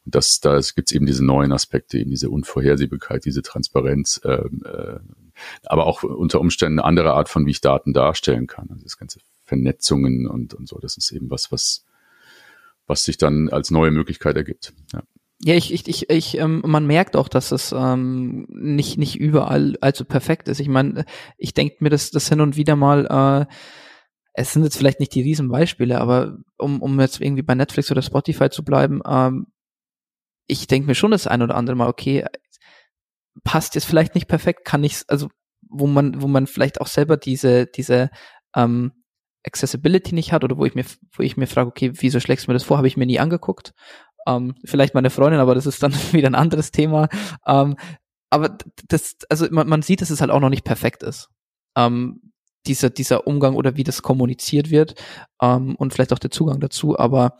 [0.04, 4.98] Und das, da gibt's eben diese neuen Aspekte, eben diese Unvorhersehbarkeit, diese Transparenz, ähm, äh,
[5.64, 8.68] aber auch unter Umständen eine andere Art von, wie ich Daten darstellen kann.
[8.70, 11.84] Also das ganze Vernetzungen und, und so, das ist eben was, was,
[12.86, 14.72] was sich dann als neue Möglichkeit ergibt.
[14.92, 15.02] Ja.
[15.40, 19.76] Ja, ich, ich, ich, ich ähm, man merkt auch, dass es ähm, nicht, nicht überall
[19.80, 20.60] allzu perfekt ist.
[20.60, 21.04] Ich meine,
[21.36, 23.52] ich denke mir das, das hin und wieder mal, äh,
[24.32, 28.00] es sind jetzt vielleicht nicht die Riesenbeispiele, aber um, um jetzt irgendwie bei Netflix oder
[28.00, 29.48] Spotify zu bleiben, ähm,
[30.46, 32.24] ich denke mir schon das ein oder andere Mal, okay,
[33.42, 35.28] passt jetzt vielleicht nicht perfekt, kann ich, also
[35.68, 38.10] wo man, wo man vielleicht auch selber diese, diese
[38.56, 38.92] ähm,
[39.46, 42.50] Accessibility nicht hat oder wo ich mir, wo ich mir frage, okay, wieso schlägst du
[42.50, 43.74] mir das vor, habe ich mir nie angeguckt.
[44.26, 47.08] Ähm, vielleicht meine Freundin, aber das ist dann wieder ein anderes Thema.
[47.46, 47.76] Ähm,
[48.30, 48.56] aber
[48.88, 51.28] das, also man, man sieht, dass es halt auch noch nicht perfekt ist.
[51.76, 52.32] Ähm,
[52.66, 54.94] dieser, dieser Umgang oder wie das kommuniziert wird
[55.42, 56.98] ähm, und vielleicht auch der Zugang dazu.
[56.98, 57.38] Aber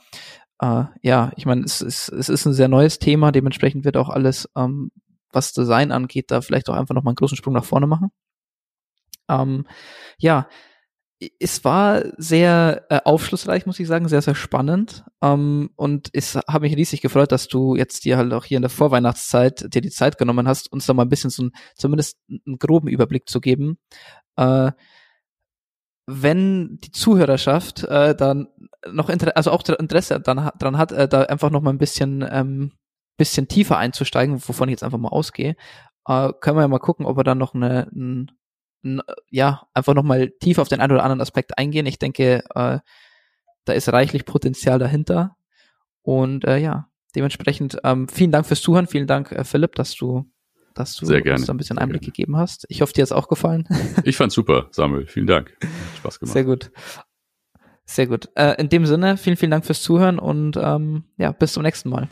[0.61, 4.11] äh, ja, ich meine, es, es, es ist ein sehr neues Thema, dementsprechend wird auch
[4.11, 4.91] alles, ähm,
[5.33, 8.11] was Design angeht, da vielleicht auch einfach nochmal einen großen Sprung nach vorne machen.
[9.29, 9.67] Ähm,
[10.19, 10.49] ja,
[11.39, 15.05] es war sehr äh, aufschlussreich, muss ich sagen, sehr, sehr spannend.
[15.23, 18.63] Ähm, und es hat mich riesig gefreut, dass du jetzt dir halt auch hier in
[18.63, 22.19] der Vorweihnachtszeit dir die Zeit genommen hast, uns da mal ein bisschen so ein, zumindest
[22.29, 23.79] einen groben Überblick zu geben.
[24.37, 24.73] Äh,
[26.07, 28.49] wenn die Zuhörerschaft äh, dann
[28.91, 32.27] noch Interesse, also auch Interesse dann, dran hat, äh, da einfach noch mal ein bisschen,
[32.29, 32.73] ähm,
[33.17, 35.57] bisschen tiefer einzusteigen, wovon ich jetzt einfach mal ausgehe,
[36.07, 38.31] äh, können wir ja mal gucken, ob wir dann noch eine, ein, ein,
[39.31, 41.87] ja, einfach noch mal tiefer auf den einen oder anderen Aspekt eingehen.
[41.87, 42.79] Ich denke, äh,
[43.65, 45.37] da ist reichlich Potenzial dahinter.
[46.03, 50.27] Und äh, ja, dementsprechend ähm, vielen Dank fürs Zuhören, vielen Dank, äh, Philipp, dass du
[50.75, 52.67] dass du uns da ein bisschen Einblick gegeben hast.
[52.69, 53.69] Ich hoffe, dir hat es auch gefallen.
[54.05, 55.07] Ich fand's super, Samuel.
[55.07, 55.57] Vielen Dank.
[55.99, 56.33] Spaß gemacht.
[56.33, 56.73] Sehr gut.
[57.85, 58.29] Sehr gut.
[58.35, 61.91] Äh, in dem Sinne, vielen, vielen Dank fürs Zuhören und ähm, ja, bis zum nächsten
[61.91, 62.09] Mal.